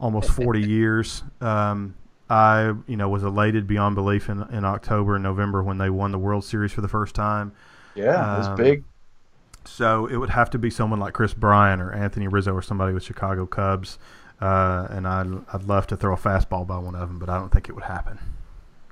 almost 0.00 0.30
40 0.30 0.60
years. 0.66 1.22
Um, 1.40 1.94
I, 2.30 2.74
you 2.86 2.96
know, 2.96 3.08
was 3.08 3.22
elated 3.22 3.66
beyond 3.66 3.94
belief 3.94 4.28
in, 4.28 4.42
in 4.50 4.64
October 4.64 5.14
and 5.14 5.22
November 5.22 5.62
when 5.62 5.78
they 5.78 5.90
won 5.90 6.12
the 6.12 6.18
World 6.18 6.44
Series 6.44 6.72
for 6.72 6.80
the 6.80 6.88
first 6.88 7.14
time. 7.14 7.52
yeah, 7.94 8.34
it 8.34 8.38
was 8.38 8.48
um, 8.48 8.56
big. 8.56 8.84
So 9.64 10.06
it 10.06 10.16
would 10.16 10.30
have 10.30 10.50
to 10.50 10.58
be 10.58 10.70
someone 10.70 10.98
like 10.98 11.14
Kris 11.14 11.34
Bryant 11.34 11.82
or 11.82 11.92
Anthony 11.92 12.28
Rizzo 12.28 12.52
or 12.52 12.62
somebody 12.62 12.92
with 12.92 13.02
Chicago 13.02 13.46
Cubs. 13.46 13.98
Uh, 14.40 14.86
and 14.90 15.06
I'd, 15.06 15.26
I'd 15.52 15.64
love 15.64 15.86
to 15.88 15.96
throw 15.96 16.14
a 16.14 16.16
fastball 16.16 16.66
by 16.66 16.78
one 16.78 16.94
of 16.94 17.08
them, 17.08 17.18
but 17.18 17.28
I 17.28 17.38
don't 17.38 17.50
think 17.50 17.68
it 17.68 17.72
would 17.72 17.84
happen. 17.84 18.18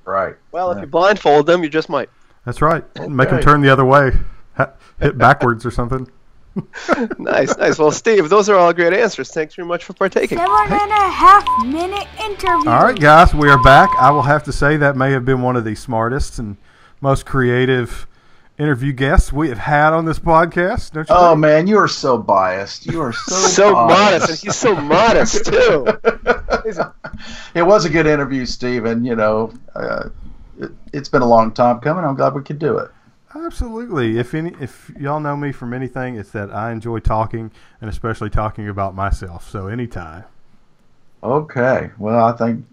Right. 0.05 0.37
Well, 0.53 0.71
if 0.73 0.81
you 0.81 0.87
blindfold 0.87 1.47
them, 1.47 1.63
you 1.63 1.69
just 1.69 1.89
might. 1.89 2.09
That's 2.45 2.63
right. 2.63 2.85
Make 3.09 3.31
them 3.31 3.43
turn 3.43 3.61
the 3.61 3.71
other 3.71 3.85
way, 3.85 4.13
hit 5.01 5.19
backwards 5.19 5.67
or 5.67 5.71
something. 5.71 6.09
nice, 7.19 7.57
nice. 7.57 7.79
Well, 7.79 7.91
Steve, 7.91 8.29
those 8.29 8.49
are 8.49 8.57
all 8.57 8.73
great 8.73 8.93
answers. 8.93 9.31
Thanks 9.33 9.55
very 9.55 9.67
much 9.69 9.85
for 9.85 9.93
partaking. 9.93 10.39
Seven 10.39 10.73
and 10.73 10.91
a 10.91 11.09
half 11.11 11.45
minute 11.65 12.07
interview. 12.21 12.71
All 12.71 12.85
right, 12.85 12.99
guys, 12.99 13.35
we 13.35 13.49
are 13.49 13.63
back. 13.63 13.91
I 13.99 14.11
will 14.11 14.23
have 14.23 14.43
to 14.45 14.53
say 14.53 14.77
that 14.79 14.97
may 14.97 15.13
have 15.13 15.25
been 15.25 15.43
one 15.43 15.57
of 15.57 15.65
the 15.65 15.75
smartest 15.75 16.39
and 16.39 16.57
most 17.01 17.27
creative 17.27 18.07
interview 18.59 18.91
guests 18.93 19.31
we 19.35 19.51
have 19.51 19.59
had 19.59 19.93
on 19.93 20.07
this 20.07 20.19
podcast. 20.19 20.93
Don't 20.93 21.09
you 21.09 21.15
Oh 21.15 21.31
think? 21.33 21.41
man, 21.41 21.67
you 21.67 21.77
are 21.79 21.89
so 21.89 22.17
biased. 22.17 22.87
You 22.87 23.03
are 23.03 23.13
so 23.13 23.35
So 23.49 23.73
biased. 23.75 23.89
modest, 24.23 24.29
and 24.31 24.39
he's 24.39 24.57
so 24.57 24.75
modest 24.75 25.45
too. 25.45 25.87
it 27.55 27.63
was 27.63 27.85
a 27.85 27.91
good 27.91 28.07
interview, 28.07 28.47
Stephen. 28.47 29.05
You 29.05 29.17
know, 29.17 29.53
uh, 29.75 30.09
it, 30.59 30.71
it's 30.93 31.09
been 31.09 31.23
a 31.23 31.27
long 31.29 31.53
time 31.53 31.81
coming. 31.81 32.05
I'm 32.05 32.15
glad 32.15 32.35
we 32.35 32.43
could 32.43 32.59
do 32.59 32.79
it. 32.79 32.91
Absolutely. 33.45 34.19
If 34.19 34.35
any, 34.35 34.55
if 34.61 34.91
y'all 34.99 35.21
know 35.21 35.37
me 35.37 35.53
from 35.53 35.75
anything, 35.75 36.17
it's 36.17 36.31
that 36.31 36.51
I 36.53 36.73
enjoy 36.73 37.01
talking 37.01 37.51
and 37.81 37.91
especially 37.91 38.31
talking 38.31 38.69
about 38.69 38.95
myself. 38.95 39.49
So 39.49 39.67
anytime. 39.69 40.25
Okay. 41.23 41.91
Well, 41.99 42.25
I 42.25 42.33
think 42.33 42.65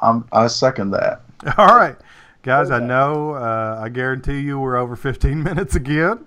I'm, 0.00 0.26
I 0.32 0.46
second 0.48 0.90
that. 0.90 1.22
All 1.58 1.76
right, 1.76 1.96
guys. 2.42 2.70
I 2.70 2.78
know. 2.78 3.32
Uh, 3.32 3.80
I 3.82 3.88
guarantee 3.88 4.40
you 4.40 4.58
we're 4.58 4.76
over 4.76 4.96
15 4.96 5.42
minutes 5.42 5.74
again. 5.74 6.26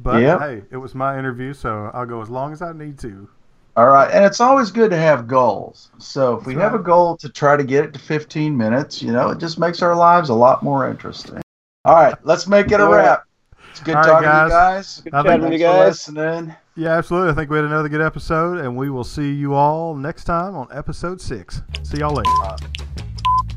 But 0.00 0.22
Yep. 0.22 0.40
hey, 0.40 0.62
it 0.70 0.76
was 0.76 0.94
my 0.94 1.18
interview, 1.18 1.52
so 1.52 1.90
I'll 1.92 2.06
go 2.06 2.22
as 2.22 2.30
long 2.30 2.52
as 2.52 2.62
I 2.62 2.72
need 2.72 2.98
to. 3.00 3.28
All 3.76 3.88
right, 3.88 4.10
and 4.12 4.24
it's 4.24 4.40
always 4.40 4.70
good 4.72 4.90
to 4.90 4.96
have 4.96 5.28
goals. 5.28 5.90
So 5.98 6.36
if 6.36 6.46
we 6.46 6.54
That's 6.54 6.64
have 6.72 6.80
a 6.80 6.82
goal 6.82 7.16
to 7.18 7.28
try 7.28 7.56
to 7.56 7.62
get 7.64 7.84
it 7.84 7.92
to 7.92 7.98
15 7.98 8.56
minutes, 8.56 9.02
you 9.02 9.12
know, 9.12 9.30
it 9.30 9.38
just 9.38 9.58
makes 9.58 9.82
our 9.82 9.94
lives 9.94 10.30
a 10.30 10.34
lot 10.34 10.62
more 10.62 10.88
interesting. 10.90 11.40
All 11.88 11.94
right, 11.94 12.14
let's 12.22 12.46
make 12.46 12.70
it 12.70 12.80
a 12.80 12.86
wrap. 12.86 13.24
It's 13.70 13.80
good 13.80 13.94
All 13.94 14.02
right, 14.02 14.08
talking 14.08 14.26
to 14.28 14.30
guys. 14.30 14.48
you 14.50 14.50
guys. 14.50 15.00
Good 15.04 15.14
I 15.14 15.22
chatting 15.22 15.40
think- 15.40 15.50
with 15.52 15.60
you 15.60 15.66
Thanks 15.66 16.04
for 16.04 16.12
guys. 16.12 16.28
listening. 16.36 16.56
Yeah, 16.76 16.90
absolutely. 16.98 17.30
I 17.30 17.34
think 17.34 17.50
we 17.50 17.56
had 17.56 17.64
another 17.64 17.88
good 17.88 18.02
episode, 18.02 18.58
and 18.58 18.76
we 18.76 18.90
will 18.90 19.04
see 19.04 19.32
you 19.32 19.54
all 19.54 19.94
next 19.94 20.24
time 20.24 20.54
on 20.54 20.68
episode 20.70 21.18
six. 21.20 21.62
See 21.82 21.98
y'all 21.98 22.12
later. 22.14 22.30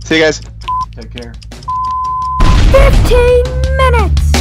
See 0.06 0.16
you 0.18 0.24
guys. 0.24 0.40
Take 0.96 1.12
care. 1.12 1.34
15 2.72 3.44
minutes. 3.78 4.32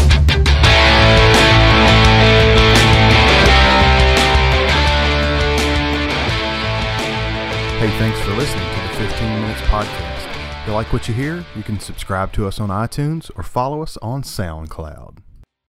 Hey, 7.80 7.88
thanks 7.98 8.20
for 8.20 8.32
listening 8.36 8.68
to 8.68 8.80
the 9.02 9.08
15 9.08 9.40
Minutes 9.40 9.60
Podcast. 9.62 10.19
If 10.60 10.66
you 10.66 10.74
like 10.74 10.92
what 10.92 11.08
you 11.08 11.14
hear, 11.14 11.42
you 11.56 11.62
can 11.62 11.80
subscribe 11.80 12.34
to 12.34 12.46
us 12.46 12.60
on 12.60 12.68
iTunes 12.68 13.30
or 13.34 13.42
follow 13.42 13.82
us 13.82 13.96
on 14.02 14.22
SoundCloud. 14.22 15.16